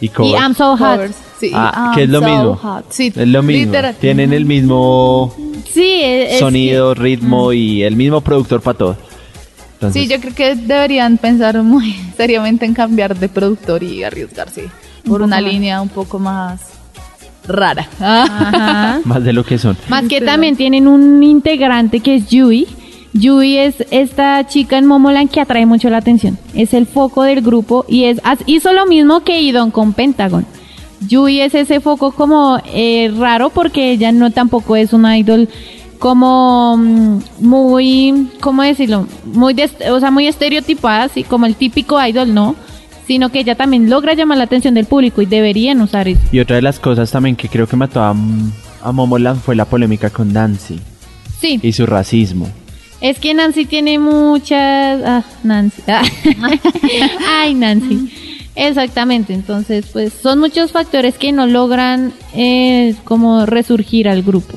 Y 0.00 0.06
Y 0.06 0.08
covers. 0.08 0.40
I'm 0.42 0.54
So 0.54 0.76
Hot. 0.76 0.78
Covers, 0.96 1.16
sí, 1.38 1.50
Ah, 1.54 1.84
I'm 1.88 1.94
que 1.94 2.02
es 2.04 2.08
lo 2.10 2.20
so 2.20 2.26
mismo. 2.26 2.54
hot. 2.56 2.84
Sí, 2.90 3.12
es 3.14 3.28
lo 3.28 3.42
mismo. 3.42 3.64
literal. 3.66 3.94
Tienen 4.00 4.32
el 4.32 4.44
mismo 4.46 5.34
Sí, 5.70 6.00
es- 6.02 6.38
sonido, 6.38 6.94
ritmo 6.94 7.52
y 7.52 7.82
el 7.82 7.96
mismo 7.96 8.20
productor 8.20 8.60
para 8.62 8.78
todo. 8.78 8.96
Entonces, 9.74 10.02
Sí, 10.02 10.08
yo 10.08 10.20
creo 10.20 10.34
que 10.34 10.54
deberían 10.54 11.18
pensar 11.18 11.60
muy 11.62 11.94
seriamente 12.16 12.64
en 12.66 12.72
cambiar 12.74 13.16
de 13.18 13.28
productor 13.28 13.82
y 13.82 14.04
arriesgarse 14.04 14.68
por 15.06 15.22
una 15.22 15.40
más. 15.40 15.52
línea 15.52 15.80
un 15.82 15.88
poco 15.88 16.18
más 16.18 16.60
rara. 17.46 17.88
Ajá. 18.00 19.00
más 19.04 19.24
de 19.24 19.32
lo 19.32 19.44
que 19.44 19.58
son. 19.58 19.76
Más 19.88 20.04
que 20.08 20.20
también 20.20 20.56
tienen 20.56 20.86
un 20.88 21.22
integrante 21.22 22.00
que 22.00 22.16
es 22.16 22.28
Yui. 22.28 22.66
Yui 23.14 23.58
es 23.58 23.74
esta 23.90 24.46
chica 24.46 24.78
en 24.78 24.86
Momoland 24.86 25.28
que 25.30 25.40
atrae 25.40 25.66
mucho 25.66 25.90
la 25.90 25.98
atención. 25.98 26.38
Es 26.54 26.72
el 26.72 26.86
foco 26.86 27.22
del 27.24 27.42
grupo 27.42 27.84
y 27.88 28.04
es 28.04 28.20
hizo 28.46 28.72
lo 28.72 28.86
mismo 28.86 29.20
que 29.20 29.40
Idon 29.42 29.70
con 29.70 29.92
Pentagon. 29.92 30.46
Yui 31.08 31.40
es 31.40 31.54
ese 31.54 31.80
foco 31.80 32.12
como 32.12 32.58
eh, 32.72 33.12
raro 33.18 33.50
porque 33.50 33.90
ella 33.90 34.12
no 34.12 34.30
tampoco 34.30 34.76
es 34.76 34.92
una 34.92 35.18
idol 35.18 35.48
como 35.98 36.76
mm, 36.76 37.18
muy, 37.40 38.28
¿cómo 38.40 38.62
decirlo? 38.62 39.06
Muy, 39.24 39.52
des- 39.54 39.76
o 39.90 40.00
sea, 40.00 40.10
muy 40.10 40.26
estereotipada, 40.26 41.04
así 41.04 41.22
como 41.22 41.46
el 41.46 41.54
típico 41.54 42.04
idol, 42.04 42.32
¿no? 42.34 42.54
Sino 43.06 43.30
que 43.30 43.40
ella 43.40 43.54
también 43.56 43.90
logra 43.90 44.14
llamar 44.14 44.38
la 44.38 44.44
atención 44.44 44.74
del 44.74 44.86
público 44.86 45.22
y 45.22 45.26
deberían 45.26 45.80
usar 45.80 46.08
eso. 46.08 46.20
Y 46.30 46.38
otra 46.40 46.56
de 46.56 46.62
las 46.62 46.78
cosas 46.78 47.10
también 47.10 47.34
que 47.36 47.48
creo 47.48 47.66
que 47.66 47.76
mató 47.76 48.00
a, 48.02 48.14
a 48.82 48.92
Momoland 48.92 49.40
fue 49.40 49.56
la 49.56 49.64
polémica 49.64 50.10
con 50.10 50.32
Nancy 50.32 50.78
Sí. 51.40 51.58
y 51.62 51.72
su 51.72 51.86
racismo. 51.86 52.48
Es 53.00 53.18
que 53.18 53.34
Nancy 53.34 53.64
tiene 53.64 53.98
muchas... 53.98 55.02
Ah, 55.04 55.24
Nancy. 55.42 55.82
Ah. 55.88 56.02
Ay, 57.42 57.54
Nancy. 57.54 58.12
Exactamente, 58.54 59.32
entonces 59.32 59.86
pues 59.92 60.12
son 60.12 60.38
muchos 60.38 60.72
factores 60.72 61.16
que 61.16 61.32
no 61.32 61.46
logran 61.46 62.12
eh, 62.34 62.94
como 63.04 63.46
resurgir 63.46 64.08
al 64.08 64.22
grupo. 64.22 64.56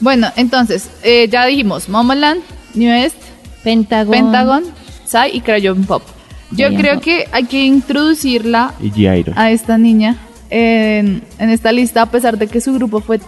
Bueno, 0.00 0.28
entonces, 0.36 0.88
eh, 1.02 1.28
ya 1.30 1.44
dijimos 1.46 1.88
Momoland, 1.88 2.40
New 2.74 2.90
East, 2.90 3.16
Pentagon. 3.64 4.12
Pentagon, 4.12 4.64
Psy 5.04 5.30
y 5.36 5.40
Crayon 5.40 5.84
Pop. 5.84 6.02
Yo 6.50 6.68
creo 6.74 7.00
que 7.00 7.26
hay 7.32 7.44
que 7.44 7.64
introducirla 7.64 8.72
a 9.36 9.50
esta 9.50 9.76
niña 9.78 10.16
en, 10.50 11.22
en 11.38 11.50
esta 11.50 11.72
lista 11.72 12.02
a 12.02 12.06
pesar 12.10 12.38
de 12.38 12.46
que 12.46 12.60
su 12.60 12.72
grupo 12.74 13.00
fue 13.00 13.20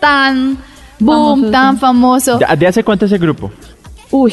tan 0.00 0.58
boom, 0.98 1.40
Famoso, 1.40 1.50
tan 1.50 1.74
sí. 1.74 1.80
famoso. 1.80 2.38
¿De, 2.38 2.56
de 2.56 2.66
hace 2.66 2.84
cuánto 2.84 3.06
ese 3.06 3.18
grupo? 3.18 3.50
Uy, 4.10 4.32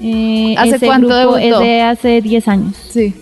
Eh, 0.00 0.54
¿Hace 0.58 0.76
ese 0.76 0.86
cuánto 0.86 1.08
grupo 1.08 1.36
debutó? 1.36 1.60
Es 1.60 1.66
de 1.66 1.82
hace 1.82 2.20
10 2.22 2.48
años. 2.48 2.76
Sí, 2.90 3.14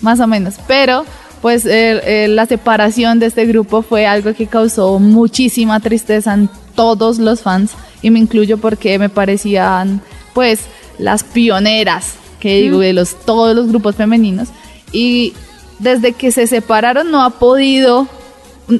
más 0.00 0.20
o 0.20 0.26
menos. 0.26 0.54
Pero, 0.66 1.04
pues, 1.40 1.64
eh, 1.64 2.24
eh, 2.24 2.28
la 2.28 2.46
separación 2.46 3.18
de 3.18 3.26
este 3.26 3.46
grupo 3.46 3.82
fue 3.82 4.06
algo 4.06 4.34
que 4.34 4.46
causó 4.46 4.98
muchísima 4.98 5.80
tristeza 5.80 6.34
en 6.34 6.48
todos 6.74 7.18
los 7.18 7.42
fans. 7.42 7.72
Y 8.02 8.10
me 8.10 8.18
incluyo 8.18 8.58
porque 8.58 8.98
me 8.98 9.08
parecían, 9.08 10.00
pues, 10.34 10.60
las 10.98 11.22
pioneras, 11.24 12.14
que 12.42 12.60
digo, 12.60 12.80
de 12.80 12.92
los, 12.92 13.14
todos 13.24 13.54
los 13.54 13.68
grupos 13.68 13.94
femeninos. 13.94 14.48
Y 14.90 15.32
desde 15.78 16.12
que 16.12 16.32
se 16.32 16.48
separaron 16.48 17.12
no 17.12 17.22
ha 17.22 17.30
podido, 17.30 18.08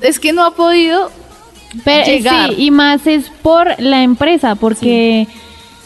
es 0.03 0.19
que 0.19 0.33
no 0.33 0.45
ha 0.45 0.51
podido 0.57 1.13
Pero, 1.85 2.07
llegar. 2.07 2.51
sí, 2.51 2.57
y 2.59 2.71
más 2.73 3.07
es 3.07 3.31
por 3.41 3.81
la 3.81 4.03
empresa, 4.03 4.57
porque... 4.57 5.29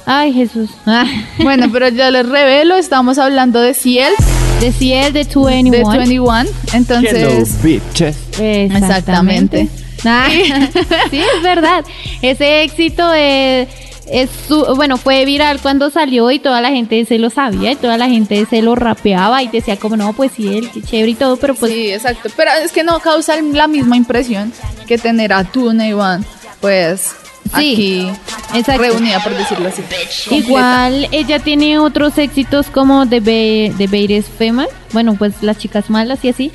Ay, 0.06 0.32
Jesús. 0.32 0.70
Ah. 0.86 1.04
Bueno, 1.42 1.66
pero 1.70 1.88
ya 1.88 2.10
les 2.10 2.26
revelo, 2.26 2.76
estamos 2.76 3.18
hablando 3.18 3.60
de 3.60 3.74
Ciel, 3.74 4.14
De 4.60 4.72
Ciel, 4.72 5.12
de 5.12 5.24
21. 5.24 5.70
de 5.70 5.98
21. 5.98 6.44
Entonces, 6.72 7.12
Hello, 7.12 7.46
bitches. 7.62 8.16
Exactamente. 8.40 9.68
Ah, 10.04 10.28
sí, 11.10 11.18
es 11.18 11.42
verdad. 11.42 11.84
Ese 12.22 12.62
éxito 12.62 13.12
es, 13.12 13.68
es 14.10 14.30
su- 14.48 14.64
bueno, 14.76 14.96
fue 14.98 15.24
viral 15.24 15.60
cuando 15.60 15.90
salió 15.90 16.30
y 16.30 16.38
toda 16.38 16.60
la 16.60 16.70
gente 16.70 17.04
se 17.06 17.18
lo 17.18 17.28
sabía 17.30 17.72
y 17.72 17.76
toda 17.76 17.98
la 17.98 18.08
gente 18.08 18.46
se 18.48 18.62
lo 18.62 18.74
rapeaba 18.76 19.42
y 19.42 19.48
decía 19.48 19.76
como 19.76 19.96
no, 19.96 20.12
pues 20.12 20.32
sí, 20.36 20.56
él, 20.56 20.70
qué 20.72 20.80
chévere 20.82 21.10
y 21.10 21.14
todo, 21.14 21.36
pero 21.36 21.54
pues 21.54 21.72
sí, 21.72 21.90
exacto. 21.90 22.28
Pero 22.36 22.50
es 22.62 22.70
que 22.72 22.84
no 22.84 22.98
causa 23.00 23.34
la 23.40 23.66
misma 23.68 23.96
impresión 23.96 24.52
que 24.86 24.96
tener 24.98 25.32
a 25.32 25.42
21, 25.42 26.24
pues, 26.60 27.14
aquí 27.52 28.08
exacto. 28.54 28.82
reunida, 28.82 29.22
por 29.22 29.34
decirlo 29.36 29.68
así. 29.68 29.82
completa. 29.82 30.34
Igual 30.46 31.08
ella 31.12 31.38
tiene 31.40 31.78
otros 31.78 32.16
éxitos 32.18 32.66
como 32.68 33.08
The, 33.08 33.20
Be 33.20 33.72
The 33.76 33.86
Bates 33.86 34.26
Female, 34.38 34.68
bueno, 34.92 35.14
pues 35.16 35.42
las 35.42 35.58
chicas 35.58 35.90
malas 35.90 36.24
y 36.24 36.28
así, 36.28 36.52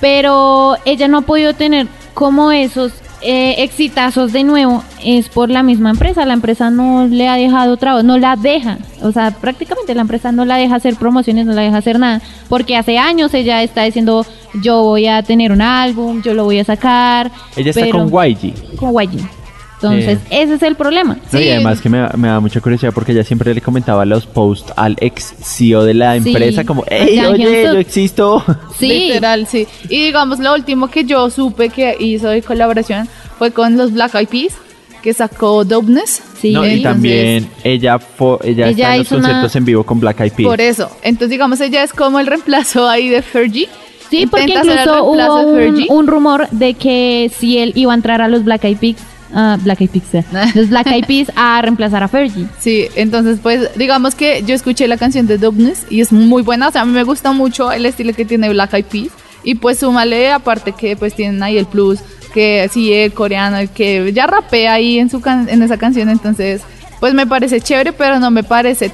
pero 0.00 0.76
ella 0.84 1.08
no 1.08 1.18
ha 1.18 1.22
podido 1.22 1.54
tener 1.54 1.86
como 2.14 2.50
esos 2.52 2.92
eh, 3.22 3.62
exitazos 3.62 4.32
de 4.32 4.44
nuevo, 4.44 4.82
es 5.04 5.28
por 5.28 5.50
la 5.50 5.62
misma 5.62 5.90
empresa, 5.90 6.24
la 6.26 6.34
empresa 6.34 6.70
no 6.70 7.06
le 7.06 7.28
ha 7.28 7.36
dejado 7.36 7.76
trabajo, 7.76 8.02
no 8.02 8.18
la 8.18 8.36
deja, 8.36 8.78
o 9.02 9.12
sea, 9.12 9.30
prácticamente 9.30 9.94
la 9.94 10.02
empresa 10.02 10.32
no 10.32 10.44
la 10.44 10.56
deja 10.56 10.76
hacer 10.76 10.96
promociones, 10.96 11.46
no 11.46 11.52
la 11.52 11.62
deja 11.62 11.76
hacer 11.76 11.98
nada, 11.98 12.20
porque 12.48 12.76
hace 12.76 12.98
años 12.98 13.32
ella 13.34 13.62
está 13.62 13.84
diciendo, 13.84 14.26
yo 14.62 14.82
voy 14.82 15.06
a 15.06 15.22
tener 15.22 15.52
un 15.52 15.62
álbum, 15.62 16.22
yo 16.22 16.34
lo 16.34 16.44
voy 16.44 16.58
a 16.58 16.64
sacar. 16.64 17.30
Ella 17.56 17.70
está 17.70 17.88
con 17.90 18.08
YG. 18.08 18.76
con 18.76 18.92
YG. 18.92 19.41
Entonces, 19.82 20.18
Sí. 20.28 20.36
ese 20.36 20.54
es 20.54 20.62
el 20.62 20.74
problema. 20.76 21.16
No, 21.32 21.40
y 21.40 21.44
Sí. 21.44 21.50
además 21.50 21.80
que 21.80 21.88
me, 21.88 21.98
da- 21.98 22.12
me 22.16 22.28
da 22.28 22.40
mucha 22.40 22.60
curiosidad 22.60 22.92
porque 22.94 23.12
ella 23.12 23.24
siempre 23.24 23.52
le 23.54 23.60
comentaba 23.60 24.04
los 24.04 24.26
posts 24.26 24.72
al 24.76 24.96
ex 25.00 25.34
CEO 25.42 25.84
de 25.84 25.94
la 25.94 26.18
Sí. 26.20 26.28
empresa 26.30 26.64
como, 26.64 26.82
A 26.82 26.86
hey, 26.90 27.16
Jang 27.16 27.32
oye, 27.34 27.44
Hyun-suk". 27.44 27.72
yo 27.74 27.78
existo. 27.80 28.44
Sí, 28.78 29.08
Literal, 29.08 29.46
sí. 29.46 29.66
Y 29.88 30.04
digamos, 30.06 30.38
lo 30.38 30.54
último 30.54 30.88
que 30.88 31.04
yo 31.04 31.30
supe 31.30 31.68
que 31.70 31.96
hizo 31.98 32.28
de 32.28 32.42
colaboración 32.42 33.08
fue 33.38 33.50
con 33.52 33.76
los 33.76 33.92
Black 33.92 34.14
Eyed 34.14 34.28
Peas, 34.28 34.54
que 35.02 35.12
sacó 35.12 35.64
Dopeness. 35.64 36.22
sí. 36.40 36.52
No, 36.52 36.64
y 36.66 36.70
Entonces- 36.74 36.82
también 36.82 37.48
ella, 37.64 37.98
fo- 37.98 38.38
ella, 38.42 38.68
Ella 38.68 38.70
está 38.70 38.92
en 38.92 38.98
los 38.98 39.06
hizo 39.06 39.16
una- 39.16 39.22
conciertos 39.28 39.56
en 39.56 39.64
vivo 39.64 39.82
con 39.84 40.00
Black 40.00 40.20
Eyed 40.20 40.32
Peas. 40.32 40.48
Por 40.48 40.60
eso. 40.60 40.90
Entonces, 41.02 41.30
digamos, 41.30 41.60
ella 41.60 41.82
es 41.82 41.92
como 41.92 42.18
el 42.20 42.26
reemplazo 42.26 42.88
ahí 42.88 43.08
de 43.08 43.22
Fergie. 43.22 43.68
Sí, 44.10 44.26
porque 44.26 44.46
Intenta 44.52 44.72
incluso 44.82 45.04
hubo 45.04 45.40
un, 45.40 45.86
un 45.88 46.06
rumor 46.06 46.46
de 46.50 46.74
que 46.74 47.30
si 47.38 47.58
él 47.58 47.72
iba 47.76 47.92
a 47.92 47.94
entrar 47.94 48.20
a 48.20 48.28
los 48.28 48.44
Black 48.44 48.64
Eyed 48.64 48.76
Peas, 48.76 48.96
ah, 49.34 49.58
Black 49.62 49.80
Eyed 49.80 49.90
Peas, 49.90 50.14
eh, 50.14 50.24
los 50.54 50.68
Black 50.68 50.86
Eyed 50.88 51.04
Peas 51.06 51.32
a 51.36 51.60
reemplazar 51.62 52.02
a 52.02 52.08
Fergie. 52.08 52.46
Sí, 52.60 52.86
entonces 52.94 53.38
pues 53.42 53.70
digamos 53.76 54.14
que 54.14 54.42
yo 54.46 54.54
escuché 54.54 54.86
la 54.88 54.96
canción 54.96 55.26
de 55.26 55.38
Dopeness 55.38 55.86
y 55.90 56.00
es 56.00 56.12
muy 56.12 56.42
buena, 56.42 56.68
o 56.68 56.72
sea, 56.72 56.82
a 56.82 56.84
mí 56.84 56.92
me 56.92 57.02
gusta 57.04 57.32
mucho 57.32 57.72
el 57.72 57.86
estilo 57.86 58.12
que 58.14 58.24
tiene 58.24 58.48
Black 58.50 58.74
Eyed 58.74 58.84
Peas 58.86 59.08
y 59.44 59.56
pues 59.56 59.78
súmale 59.78 60.30
aparte 60.32 60.72
que 60.72 60.96
pues 60.96 61.14
tienen 61.14 61.42
ahí 61.42 61.58
el 61.58 61.66
plus 61.66 61.98
que 62.32 62.68
sí 62.72 62.92
el 62.92 63.12
coreano 63.12 63.58
el 63.58 63.68
que 63.68 64.12
ya 64.14 64.26
rapea 64.26 64.72
ahí 64.74 64.98
en 64.98 65.10
su 65.10 65.20
can- 65.20 65.48
en 65.48 65.62
esa 65.62 65.76
canción, 65.76 66.08
entonces 66.08 66.62
pues 67.00 67.12
me 67.14 67.26
parece 67.26 67.60
chévere, 67.60 67.92
pero 67.92 68.20
no 68.20 68.30
me 68.30 68.42
parece 68.44 68.92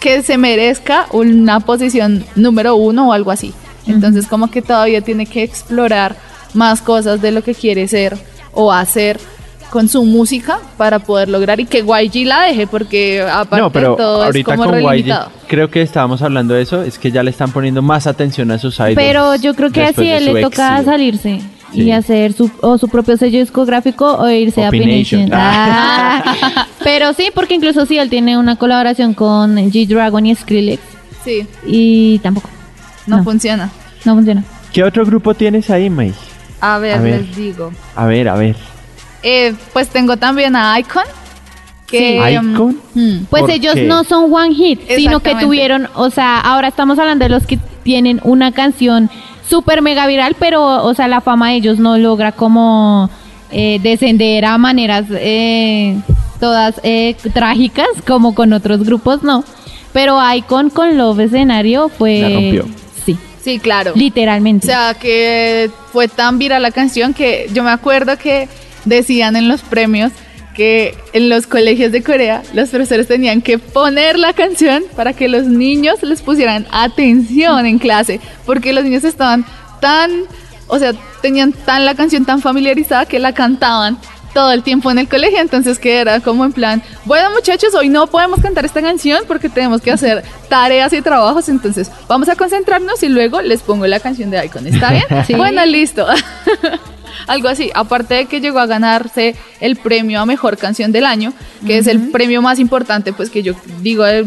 que 0.00 0.22
se 0.22 0.38
merezca 0.38 1.06
una 1.12 1.60
posición 1.60 2.24
número 2.36 2.74
uno 2.76 3.08
o 3.08 3.12
algo 3.12 3.30
así. 3.30 3.52
Entonces 3.86 4.26
como 4.26 4.50
que 4.50 4.62
todavía 4.62 5.02
tiene 5.02 5.26
que 5.26 5.42
explorar 5.42 6.16
más 6.54 6.80
cosas 6.80 7.20
de 7.20 7.30
lo 7.32 7.42
que 7.44 7.54
quiere 7.54 7.86
ser 7.86 8.16
o 8.52 8.72
hacer 8.72 9.20
con 9.74 9.88
su 9.88 10.04
música 10.04 10.60
para 10.76 11.00
poder 11.00 11.28
lograr 11.28 11.58
y 11.58 11.64
que 11.66 11.80
YG 11.80 12.26
la 12.28 12.42
deje 12.42 12.68
porque 12.68 13.20
aparte 13.20 13.60
No, 13.60 13.72
pero 13.72 13.90
de 13.90 13.96
todo 13.96 14.20
es 14.22 14.26
ahorita 14.26 14.56
como 14.56 14.70
con 14.70 14.80
YG, 14.96 15.12
creo 15.48 15.68
que 15.68 15.82
estábamos 15.82 16.22
hablando 16.22 16.54
de 16.54 16.62
eso, 16.62 16.82
es 16.84 16.96
que 16.96 17.10
ya 17.10 17.24
le 17.24 17.30
están 17.30 17.50
poniendo 17.50 17.82
más 17.82 18.06
atención 18.06 18.52
a 18.52 18.58
sus 18.58 18.78
idols. 18.78 18.94
Pero 18.94 19.34
yo 19.34 19.52
creo 19.54 19.72
que 19.72 19.82
así 19.82 20.08
él 20.08 20.26
le 20.32 20.42
toca 20.42 20.74
éxito. 20.74 20.90
salirse 20.92 21.40
Sí. 21.72 21.82
y 21.82 21.90
hacer 21.90 22.34
su, 22.34 22.48
o 22.60 22.78
su 22.78 22.86
propio 22.88 23.16
sello 23.16 23.40
discográfico 23.40 24.14
o 24.14 24.30
irse 24.30 24.64
Opination. 24.68 25.22
a 25.22 25.24
Pination. 25.24 25.30
Ah. 25.34 26.66
Pero 26.84 27.12
sí, 27.14 27.30
porque 27.34 27.54
incluso 27.56 27.84
sí, 27.84 27.98
él 27.98 28.08
tiene 28.10 28.38
una 28.38 28.54
colaboración 28.54 29.12
con 29.12 29.56
G-Dragon 29.56 30.24
y 30.24 30.36
Skrillex 30.36 30.80
Sí, 31.24 31.44
y 31.66 32.20
tampoco. 32.20 32.48
no, 33.08 33.16
No. 33.16 33.24
funciona. 33.24 33.70
No 34.04 34.14
funciona. 34.14 34.44
¿Qué 34.72 34.84
otro 34.84 35.04
grupo 35.04 35.34
tienes 35.34 35.68
ahí, 35.68 35.90
May? 35.90 36.14
A 36.60 36.78
ver, 36.78 36.94
A 36.94 37.00
ver. 37.00 37.20
les 37.22 37.36
digo. 37.36 37.72
A 37.96 38.06
ver, 38.06 38.28
a 38.28 38.36
ver. 38.36 38.54
Eh, 39.24 39.54
pues 39.72 39.88
tengo 39.88 40.16
también 40.16 40.54
a 40.54 40.78
Icon. 40.78 41.02
Que, 41.86 42.20
Sí. 42.28 42.36
um, 42.38 42.52
¿Icon? 42.54 42.80
hmm, 42.94 43.24
Pues 43.30 43.42
¿Por 43.42 43.50
ellos 43.50 43.74
qué? 43.74 43.82
no 43.84 44.04
son 44.04 44.32
one 44.32 44.54
hit, 44.54 44.80
sino 44.96 45.20
que 45.20 45.34
tuvieron, 45.36 45.88
o 45.94 46.10
sea, 46.10 46.38
ahora 46.40 46.68
estamos 46.68 46.98
hablando 46.98 47.24
de 47.24 47.28
los 47.30 47.46
que 47.46 47.58
tienen 47.82 48.20
una 48.24 48.52
canción 48.52 49.10
súper 49.48 49.82
mega 49.82 50.06
viral, 50.06 50.36
pero, 50.38 50.82
o 50.84 50.94
sea, 50.94 51.08
la 51.08 51.20
fama 51.20 51.50
de 51.50 51.56
ellos 51.56 51.78
no 51.78 51.98
logra 51.98 52.32
como 52.32 53.10
eh, 53.50 53.78
descender 53.82 54.44
a 54.44 54.56
maneras 54.58 55.04
eh, 55.10 55.96
todas 56.40 56.80
eh, 56.82 57.14
trágicas 57.32 57.86
como 58.06 58.34
con 58.34 58.52
otros 58.52 58.84
grupos, 58.84 59.22
no. 59.22 59.44
Pero 59.92 60.18
Icon 60.34 60.70
con 60.70 60.96
Love 60.98 61.20
Escenario 61.20 61.88
fue... 61.88 62.18
La 62.20 62.28
rompió. 62.30 62.66
Sí, 63.04 63.16
Sí, 63.42 63.58
claro. 63.58 63.92
O 63.92 63.96
literalmente. 63.96 64.66
sea, 64.66 64.94
que 64.94 65.70
fue 65.92 66.08
tan 66.08 66.38
viral 66.38 66.62
la 66.62 66.70
canción 66.72 67.14
que 67.14 67.46
yo 67.52 67.62
me 67.62 67.70
acuerdo 67.70 68.16
que 68.18 68.48
decían 68.84 69.36
en 69.36 69.48
los 69.48 69.62
premios 69.62 70.12
que 70.54 70.96
en 71.12 71.28
los 71.28 71.46
colegios 71.46 71.92
de 71.92 72.02
Corea 72.02 72.42
los 72.54 72.70
profesores 72.70 73.08
tenían 73.08 73.42
que 73.42 73.58
poner 73.58 74.18
la 74.18 74.32
canción 74.32 74.84
para 74.96 75.12
que 75.12 75.28
los 75.28 75.44
niños 75.46 76.02
les 76.02 76.22
pusieran 76.22 76.66
atención 76.70 77.66
en 77.66 77.78
clase, 77.78 78.20
porque 78.46 78.72
los 78.72 78.84
niños 78.84 79.04
estaban 79.04 79.44
tan, 79.80 80.10
o 80.68 80.78
sea, 80.78 80.92
tenían 81.20 81.52
tan 81.52 81.84
la 81.84 81.94
canción 81.94 82.24
tan 82.24 82.40
familiarizada 82.40 83.04
que 83.04 83.18
la 83.18 83.34
cantaban 83.34 83.98
todo 84.32 84.52
el 84.52 84.62
tiempo 84.62 84.90
en 84.90 84.98
el 84.98 85.08
colegio, 85.08 85.38
entonces 85.38 85.78
que 85.78 86.00
era 86.00 86.20
como 86.20 86.44
en 86.44 86.52
plan, 86.52 86.82
bueno 87.04 87.30
muchachos, 87.30 87.72
hoy 87.74 87.88
no 87.88 88.08
podemos 88.08 88.40
cantar 88.40 88.64
esta 88.64 88.82
canción 88.82 89.24
porque 89.28 89.48
tenemos 89.48 89.80
que 89.80 89.92
hacer 89.92 90.24
tareas 90.48 90.92
y 90.92 91.00
trabajos, 91.02 91.48
entonces 91.48 91.90
vamos 92.08 92.28
a 92.28 92.34
concentrarnos 92.34 93.02
y 93.02 93.08
luego 93.08 93.42
les 93.42 93.62
pongo 93.62 93.86
la 93.86 94.00
canción 94.00 94.30
de 94.30 94.44
Icon, 94.44 94.66
¿está 94.66 94.90
bien? 94.90 95.04
Sí. 95.26 95.34
Bueno, 95.34 95.64
listo. 95.64 96.06
Algo 97.26 97.48
así, 97.48 97.70
aparte 97.74 98.14
de 98.14 98.26
que 98.26 98.40
llegó 98.40 98.58
a 98.58 98.66
ganarse 98.66 99.34
el 99.60 99.76
premio 99.76 100.20
a 100.20 100.26
mejor 100.26 100.56
canción 100.56 100.92
del 100.92 101.06
año, 101.06 101.32
que 101.66 101.78
es 101.78 101.86
el 101.86 102.10
premio 102.10 102.42
más 102.42 102.58
importante, 102.58 103.12
pues 103.12 103.30
que 103.30 103.42
yo 103.42 103.54
digo 103.80 104.04
de, 104.04 104.26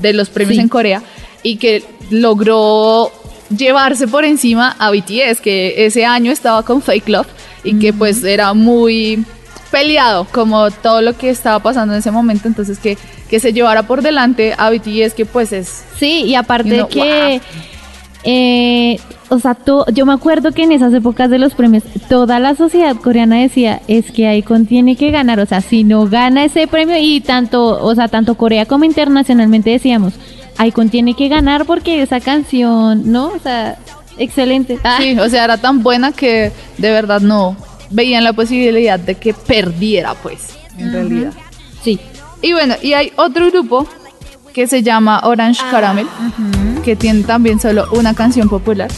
de 0.00 0.12
los 0.12 0.28
premios 0.28 0.56
Sí. 0.56 0.60
en 0.62 0.68
Corea, 0.68 1.02
y 1.42 1.56
que 1.56 1.84
logró 2.10 3.10
llevarse 3.56 4.08
por 4.08 4.24
encima 4.24 4.74
a 4.78 4.90
BTS, 4.90 5.40
que 5.40 5.86
ese 5.86 6.04
año 6.04 6.32
estaba 6.32 6.62
con 6.64 6.82
Fake 6.82 7.08
Love 7.08 7.28
y 7.64 7.78
que 7.78 7.92
pues 7.92 8.22
era 8.24 8.52
muy 8.54 9.24
peleado 9.70 10.26
como 10.32 10.70
todo 10.70 11.02
lo 11.02 11.16
que 11.16 11.30
estaba 11.30 11.58
pasando 11.60 11.94
en 11.94 12.00
ese 12.00 12.10
momento, 12.10 12.48
entonces 12.48 12.78
que, 12.78 12.96
que 13.28 13.40
se 13.40 13.52
llevara 13.52 13.84
por 13.84 14.02
delante 14.02 14.54
a 14.56 14.70
BTS, 14.70 15.14
que 15.14 15.26
pues 15.26 15.52
es... 15.52 15.84
Sí, 15.98 16.22
y 16.24 16.34
aparte 16.34 16.70
You 16.70 16.76
know, 16.76 16.88
que, 16.88 17.40
eh, 18.24 18.98
o 19.28 19.38
sea, 19.38 19.56
yo 19.92 20.06
me 20.06 20.12
acuerdo 20.12 20.52
que 20.52 20.64
en 20.64 20.72
esas 20.72 20.92
épocas 20.94 21.30
de 21.30 21.38
los 21.38 21.54
premios, 21.54 21.84
toda 22.08 22.38
la 22.38 22.54
sociedad 22.54 22.96
coreana 22.96 23.36
decía, 23.36 23.80
es 23.88 24.10
que 24.10 24.36
Icon 24.36 24.66
tiene 24.66 24.96
que 24.96 25.10
ganar, 25.10 25.40
o 25.40 25.46
sea, 25.46 25.60
si 25.60 25.84
no 25.84 26.06
gana 26.06 26.44
ese 26.44 26.66
premio, 26.66 26.96
y 26.98 27.20
tanto, 27.20 27.82
o 27.82 27.94
sea, 27.94 28.08
tanto 28.08 28.36
Corea 28.36 28.66
como 28.66 28.84
internacionalmente 28.84 29.70
decíamos, 29.70 30.14
Icon 30.64 30.88
tiene 30.88 31.14
que 31.14 31.28
ganar 31.28 31.66
porque 31.66 32.02
esa 32.02 32.20
canción, 32.20 33.10
¿no? 33.10 33.28
O 33.28 33.38
sea, 33.38 33.78
excelente. 34.18 34.78
Ah, 34.84 34.98
Sí, 35.00 35.18
o 35.18 35.28
sea, 35.28 35.44
era 35.44 35.58
tan 35.58 35.82
buena 35.82 36.12
que 36.12 36.52
de 36.78 36.90
verdad 36.90 37.20
no 37.20 37.56
veían 37.90 38.24
la 38.24 38.32
posibilidad 38.32 38.98
de 38.98 39.16
que 39.16 39.34
perdiera, 39.34 40.14
pues, 40.14 40.50
en 40.78 40.92
realidad. 40.92 41.32
sí. 41.82 42.00
Y 42.42 42.52
bueno, 42.52 42.74
y 42.82 42.92
hay 42.92 43.12
otro 43.16 43.50
grupo 43.50 43.88
que 44.56 44.66
se 44.66 44.82
llama 44.82 45.20
Orange 45.24 45.60
Caramel, 45.70 46.06
que 46.82 46.96
tiene 46.96 47.24
también 47.24 47.60
solo 47.60 47.84
una 47.92 48.14
canción 48.14 48.48
popular. 48.48 48.88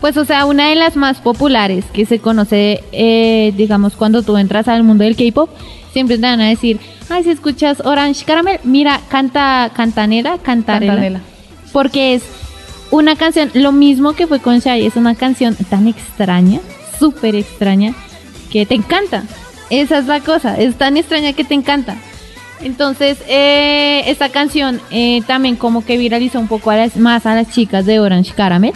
Pues, 0.00 0.16
o 0.16 0.24
sea, 0.24 0.46
una 0.46 0.70
de 0.70 0.74
las 0.74 0.96
más 0.96 1.20
populares 1.20 1.84
que 1.92 2.06
se 2.06 2.18
conoce, 2.18 2.82
eh, 2.92 3.52
digamos, 3.54 3.94
cuando 3.94 4.22
tú 4.22 4.38
entras 4.38 4.68
al 4.68 4.84
mundo 4.84 5.04
del 5.04 5.14
K-pop, 5.14 5.50
siempre 5.92 6.16
te 6.16 6.22
van 6.22 6.40
a 6.40 6.48
decir, 6.48 6.80
ay, 7.10 7.24
si 7.24 7.28
escuchas 7.28 7.80
Orange 7.84 8.24
Caramel, 8.24 8.58
mira, 8.64 9.02
canta 9.10 9.70
Cantanela, 9.76 10.38
Cantarela. 10.38 10.94
Cantanela. 10.94 11.20
Porque 11.74 12.14
es 12.14 12.22
una 12.90 13.14
canción, 13.14 13.50
lo 13.52 13.70
mismo 13.70 14.14
que 14.14 14.26
fue 14.26 14.40
con 14.40 14.60
Shai, 14.60 14.86
es 14.86 14.96
una 14.96 15.14
canción 15.14 15.54
tan 15.68 15.88
extraña, 15.88 16.60
súper 16.98 17.34
extraña, 17.34 17.92
que 18.50 18.64
te 18.64 18.76
encanta. 18.76 19.24
Esa 19.68 19.98
es 19.98 20.06
la 20.06 20.20
cosa, 20.20 20.56
es 20.56 20.74
tan 20.76 20.96
extraña 20.96 21.34
que 21.34 21.44
te 21.44 21.52
encanta. 21.52 21.98
Entonces, 22.62 23.18
eh, 23.28 24.04
esta 24.06 24.28
canción 24.28 24.80
eh, 24.90 25.22
también 25.26 25.56
como 25.56 25.84
que 25.84 25.96
viralizó 25.96 26.38
un 26.38 26.48
poco 26.48 26.72
más 26.96 27.26
a 27.26 27.34
las 27.34 27.50
chicas 27.50 27.86
de 27.86 28.00
Orange 28.00 28.32
Caramel. 28.34 28.72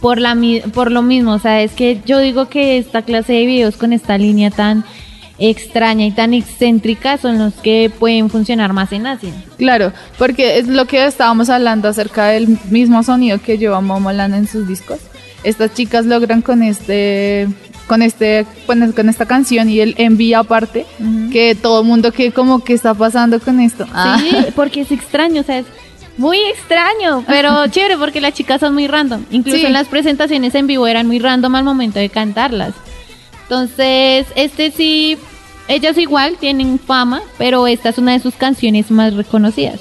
Por, 0.00 0.18
la, 0.18 0.36
por 0.74 0.90
lo 0.90 1.02
mismo, 1.02 1.34
o 1.34 1.38
sea, 1.38 1.62
es 1.62 1.72
que 1.72 2.00
yo 2.04 2.18
digo 2.18 2.48
que 2.48 2.78
esta 2.78 3.02
clase 3.02 3.34
de 3.34 3.46
videos 3.46 3.76
con 3.76 3.92
esta 3.92 4.18
línea 4.18 4.50
tan 4.50 4.84
extraña 5.38 6.06
y 6.06 6.10
tan 6.10 6.34
excéntrica 6.34 7.18
son 7.18 7.38
los 7.38 7.54
que 7.54 7.90
pueden 7.98 8.28
funcionar 8.28 8.72
más 8.72 8.92
en 8.92 9.06
Asia. 9.06 9.32
Claro, 9.58 9.92
porque 10.18 10.58
es 10.58 10.66
lo 10.66 10.86
que 10.86 11.04
estábamos 11.04 11.50
hablando 11.50 11.88
acerca 11.88 12.26
del 12.26 12.58
mismo 12.70 13.02
sonido 13.02 13.40
que 13.40 13.58
lleva 13.58 13.80
Momoland 13.80 14.34
en 14.34 14.48
sus 14.48 14.66
discos. 14.66 14.98
Estas 15.44 15.74
chicas 15.74 16.06
logran 16.06 16.42
con 16.42 16.62
este 16.62 17.48
con 17.92 18.00
este 18.00 18.46
con, 18.64 19.08
esta 19.10 19.26
canción 19.26 19.68
y 19.68 19.80
el 19.80 19.94
envía 19.98 20.38
aparte 20.38 20.86
que 21.30 21.54
todo 21.54 21.82
el 21.82 21.86
mundo 21.86 22.10
que 22.10 22.32
como 22.32 22.64
que 22.64 22.72
está 22.72 22.94
pasando 22.94 23.38
con 23.38 23.60
esto. 23.60 23.86
Ah. 23.92 24.16
Sí, 24.18 24.34
porque 24.56 24.80
es 24.80 24.90
extraño, 24.92 25.42
o 25.42 25.44
sea, 25.44 25.58
es 25.58 25.66
muy 26.16 26.38
extraño, 26.38 27.22
pero 27.26 27.66
chévere 27.66 27.98
porque 27.98 28.22
las 28.22 28.32
chicas 28.32 28.60
son 28.60 28.72
muy 28.72 28.86
random. 28.86 29.26
Incluso 29.30 29.58
Sí. 29.58 29.66
en 29.66 29.74
las 29.74 29.88
presentaciones 29.88 30.54
en 30.54 30.66
vivo 30.68 30.86
eran 30.86 31.06
muy 31.06 31.18
random 31.18 31.54
al 31.54 31.64
momento 31.64 31.98
de 31.98 32.08
cantarlas. 32.08 32.72
Entonces, 33.42 34.26
este 34.36 34.70
sí 34.70 35.18
Ellas 35.68 35.98
igual 35.98 36.38
tienen 36.40 36.78
fama, 36.78 37.20
pero 37.36 37.66
esta 37.66 37.90
es 37.90 37.98
una 37.98 38.12
de 38.12 38.20
sus 38.20 38.34
canciones 38.34 38.90
más 38.90 39.12
reconocidas. 39.14 39.80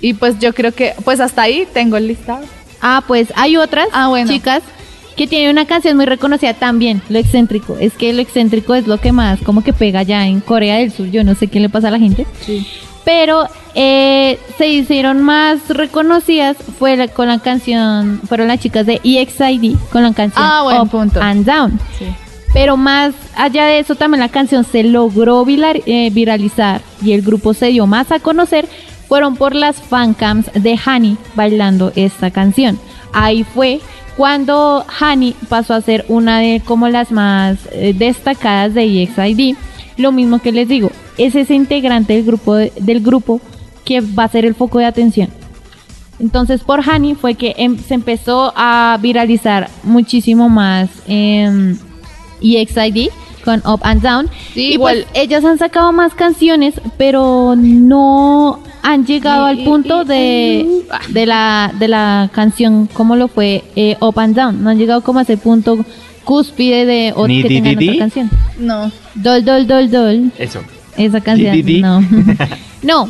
Y 0.00 0.14
pues 0.14 0.40
yo 0.40 0.52
creo 0.52 0.72
que, 0.72 0.94
pues 1.04 1.20
hasta 1.20 1.42
ahí 1.42 1.68
tengo 1.72 1.96
el 1.96 2.08
listado. 2.08 2.44
Ah, 2.80 3.04
pues 3.06 3.32
hay 3.36 3.56
otras 3.56 3.86
Ah, 3.92 4.08
bueno. 4.08 4.28
chicas 4.30 4.62
que 5.16 5.26
tienen 5.26 5.50
una 5.50 5.66
canción 5.66 5.96
muy 5.96 6.06
reconocida 6.06 6.54
también, 6.54 7.02
lo 7.08 7.18
excéntrico. 7.18 7.76
Es 7.78 7.92
que 7.94 8.12
lo 8.12 8.20
excéntrico 8.22 8.74
es 8.74 8.86
lo 8.86 8.98
que 8.98 9.12
más 9.12 9.40
como 9.40 9.62
que 9.62 9.72
pega 9.72 10.02
ya 10.02 10.26
en 10.26 10.40
Corea 10.40 10.76
del 10.78 10.92
Sur. 10.92 11.10
Yo 11.10 11.22
no 11.24 11.34
sé 11.34 11.48
qué 11.48 11.60
le 11.60 11.68
pasa 11.68 11.88
a 11.88 11.90
la 11.92 11.98
gente. 11.98 12.26
Sí. 12.44 12.66
Pero 13.04 13.48
eh, 13.74 14.38
se 14.58 14.68
hicieron 14.68 15.22
más 15.22 15.58
reconocidas 15.68 16.56
fue 16.78 16.96
la- 16.96 17.08
con 17.08 17.26
la 17.28 17.40
canción, 17.40 18.20
fueron 18.28 18.46
las 18.48 18.60
chicas 18.60 18.86
de 18.86 19.00
EXID 19.02 19.76
con 19.90 20.02
la 20.04 20.12
canción 20.12 20.44
Ah, 20.46 20.62
Up 20.82 20.88
punto. 20.90 21.20
and 21.20 21.44
Down. 21.44 21.78
Sí. 21.98 22.06
Pero 22.54 22.76
más 22.76 23.14
allá 23.34 23.64
de 23.64 23.78
eso, 23.80 23.94
también 23.94 24.20
la 24.20 24.28
canción 24.28 24.62
se 24.64 24.82
logró 24.84 25.44
eh, 25.48 26.10
viralizar 26.12 26.80
y 27.02 27.12
el 27.12 27.22
grupo 27.22 27.54
se 27.54 27.66
dio 27.68 27.86
más 27.86 28.12
a 28.12 28.20
conocer. 28.20 28.68
Fueron 29.08 29.36
por 29.36 29.54
las 29.54 29.76
fancams 29.82 30.50
de 30.54 30.78
Hani 30.84 31.16
bailando 31.34 31.92
esta 31.96 32.30
canción. 32.30 32.78
Ahí 33.12 33.42
fue 33.44 33.80
cuando 34.16 34.84
Hani 35.00 35.34
pasó 35.48 35.74
a 35.74 35.80
ser 35.80 36.04
una 36.08 36.38
de 36.40 36.60
como 36.64 36.88
las 36.88 37.10
más 37.12 37.58
eh, 37.72 37.94
destacadas 37.96 38.74
de 38.74 39.02
EXID. 39.02 39.56
Lo 39.96 40.12
mismo 40.12 40.38
que 40.40 40.52
les 40.52 40.68
digo, 40.68 40.90
es 41.18 41.34
ese 41.34 41.54
integrante 41.54 42.14
del 42.14 42.24
grupo, 42.24 42.54
de- 42.54 42.72
del 42.80 43.00
grupo 43.00 43.40
que 43.84 44.00
va 44.00 44.24
a 44.24 44.28
ser 44.28 44.44
el 44.44 44.54
foco 44.54 44.78
de 44.78 44.86
atención. 44.86 45.28
Entonces 46.20 46.62
por 46.62 46.80
Hani 46.88 47.14
fue 47.14 47.34
que 47.34 47.54
em- 47.58 47.78
se 47.78 47.94
empezó 47.94 48.52
a 48.56 48.98
viralizar 49.00 49.68
muchísimo 49.82 50.48
más 50.48 50.88
em, 51.06 51.76
EXID 52.42 53.08
con 53.44 53.60
Up 53.66 53.80
and 53.82 54.02
Down. 54.02 54.28
Sí, 54.54 54.68
y 54.70 54.72
igual- 54.74 55.04
pues 55.10 55.22
ellas 55.22 55.44
han 55.44 55.58
sacado 55.58 55.92
más 55.92 56.14
canciones, 56.14 56.74
pero 56.96 57.54
no 57.56 58.60
han 58.82 59.06
llegado 59.06 59.44
al 59.46 59.58
punto 59.64 60.04
de, 60.04 60.82
de, 61.10 61.26
la, 61.26 61.72
de 61.78 61.88
la 61.88 62.30
canción 62.32 62.88
como 62.92 63.16
lo 63.16 63.28
fue 63.28 63.64
eh, 63.76 63.96
Up 64.00 64.18
and 64.18 64.34
Down. 64.36 64.62
No 64.64 64.70
han 64.70 64.78
llegado 64.78 65.02
como 65.02 65.18
a 65.20 65.22
ese 65.22 65.36
punto 65.36 65.84
cúspide 66.24 66.86
de 66.86 67.12
o- 67.16 67.26
que 67.26 67.32
di, 67.32 67.42
tengan 67.42 67.76
di, 67.76 67.88
otra 67.88 67.98
canción. 68.00 68.30
No. 68.58 68.90
Dol, 69.14 69.44
dol, 69.44 69.66
dol, 69.66 69.90
dol. 69.90 70.32
Eso. 70.38 70.60
Esa 70.96 71.20
canción, 71.20 71.52
Di, 71.54 71.62
di, 71.62 71.74
di. 71.76 71.82
no. 71.82 72.00
no, 72.82 73.08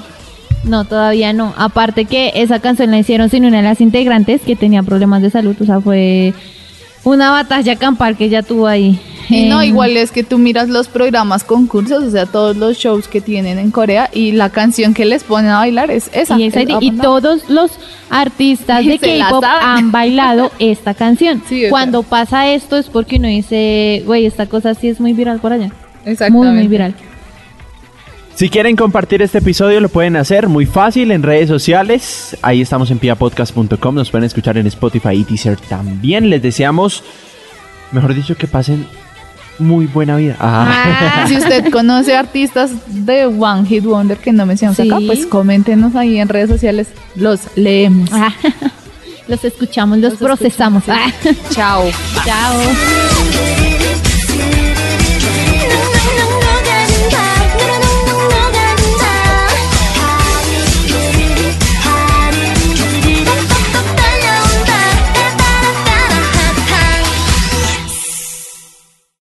no, 0.64 0.84
todavía 0.84 1.32
no. 1.32 1.52
Aparte 1.56 2.04
que 2.04 2.32
esa 2.36 2.60
canción 2.60 2.90
la 2.90 2.98
hicieron 2.98 3.28
sin 3.30 3.44
una 3.44 3.58
de 3.58 3.62
las 3.64 3.80
integrantes 3.80 4.40
que 4.42 4.56
tenía 4.56 4.82
problemas 4.82 5.20
de 5.22 5.30
salud. 5.30 5.56
O 5.60 5.64
sea, 5.64 5.80
fue 5.80 6.32
una 7.04 7.30
batalla 7.30 7.76
campal 7.76 8.16
que 8.16 8.26
ella 8.26 8.42
tuvo 8.42 8.66
ahí. 8.66 9.00
Y 9.28 9.46
no, 9.48 9.62
En- 9.62 9.68
igual 9.68 9.96
es 9.96 10.10
que 10.10 10.24
tú 10.24 10.36
miras 10.38 10.68
los 10.68 10.88
programas 10.88 11.44
concursos, 11.44 12.02
o 12.04 12.10
sea, 12.10 12.26
todos 12.26 12.56
los 12.56 12.76
shows 12.76 13.08
que 13.08 13.20
tienen 13.20 13.58
en 13.58 13.70
Corea 13.70 14.10
y 14.12 14.32
la 14.32 14.50
canción 14.50 14.94
que 14.94 15.04
les 15.04 15.24
ponen 15.24 15.50
a 15.52 15.58
bailar 15.58 15.90
es 15.90 16.10
esa. 16.12 16.38
Y, 16.38 16.44
esa- 16.44 16.60
todos 17.00 17.48
los 17.48 17.70
artistas 18.10 18.84
de 18.86 18.98
K-pop 18.98 19.44
han 19.44 19.90
bailado 19.92 20.50
esta 20.58 20.94
canción. 20.94 21.42
Sí, 21.48 21.56
o 21.56 21.60
sea. 21.60 21.70
Cuando 21.70 22.02
pasa 22.02 22.48
esto 22.50 22.76
es 22.76 22.88
porque 22.88 23.16
uno 23.16 23.28
dice, 23.28 24.02
güey, 24.06 24.26
esta 24.26 24.46
cosa 24.46 24.74
sí 24.74 24.88
es 24.88 25.00
muy 25.00 25.12
viral 25.12 25.38
por 25.40 25.52
allá. 25.52 25.68
Muy, 26.04 26.12
Exactamente. 26.12 26.52
muy 26.58 26.66
viral. 26.68 26.94
Si 28.34 28.48
quieren 28.48 28.76
compartir 28.76 29.22
este 29.22 29.38
episodio 29.38 29.80
lo 29.80 29.88
pueden 29.88 30.16
hacer 30.16 30.48
muy 30.48 30.66
fácil 30.66 31.10
en 31.10 31.22
redes 31.22 31.48
sociales. 31.48 32.36
Ahí 32.42 32.60
estamos 32.62 32.90
en 32.90 32.98
piapodcast.com. 32.98 33.94
Nos 33.94 34.10
pueden 34.10 34.24
escuchar 34.24 34.56
en 34.56 34.66
Spotify 34.66 35.10
y 35.10 35.24
Deezer 35.24 35.56
también. 35.60 36.28
Les 36.30 36.42
deseamos, 36.42 37.04
mejor 37.92 38.14
dicho, 38.14 38.34
que 38.36 38.46
pasen 38.48 38.86
muy 39.58 39.86
buena 39.86 40.16
vida. 40.16 40.36
Ah. 40.40 41.24
Y 41.24 41.28
si 41.28 41.36
usted 41.36 41.68
conoce 41.70 42.16
artistas 42.16 42.70
de 42.88 43.26
One 43.26 43.66
Hit 43.68 43.84
Wonder 43.84 44.16
que 44.16 44.32
no 44.32 44.46
mencionamos 44.46 44.78
Sí. 44.78 44.90
acá, 44.90 44.98
pues 45.06 45.26
coméntenos 45.26 45.94
ahí 45.94 46.18
en 46.18 46.28
redes 46.28 46.48
sociales. 46.48 46.88
Los 47.14 47.40
leemos. 47.54 48.08
Ah, 48.12 48.32
los 49.28 49.44
escuchamos, 49.44 49.98
los, 49.98 50.12
Los 50.14 50.20
procesamos. 50.20 50.82
escuchamos. 50.88 51.44
Ah. 51.46 51.50
Chao. 51.52 51.84
Chao. 52.24 53.61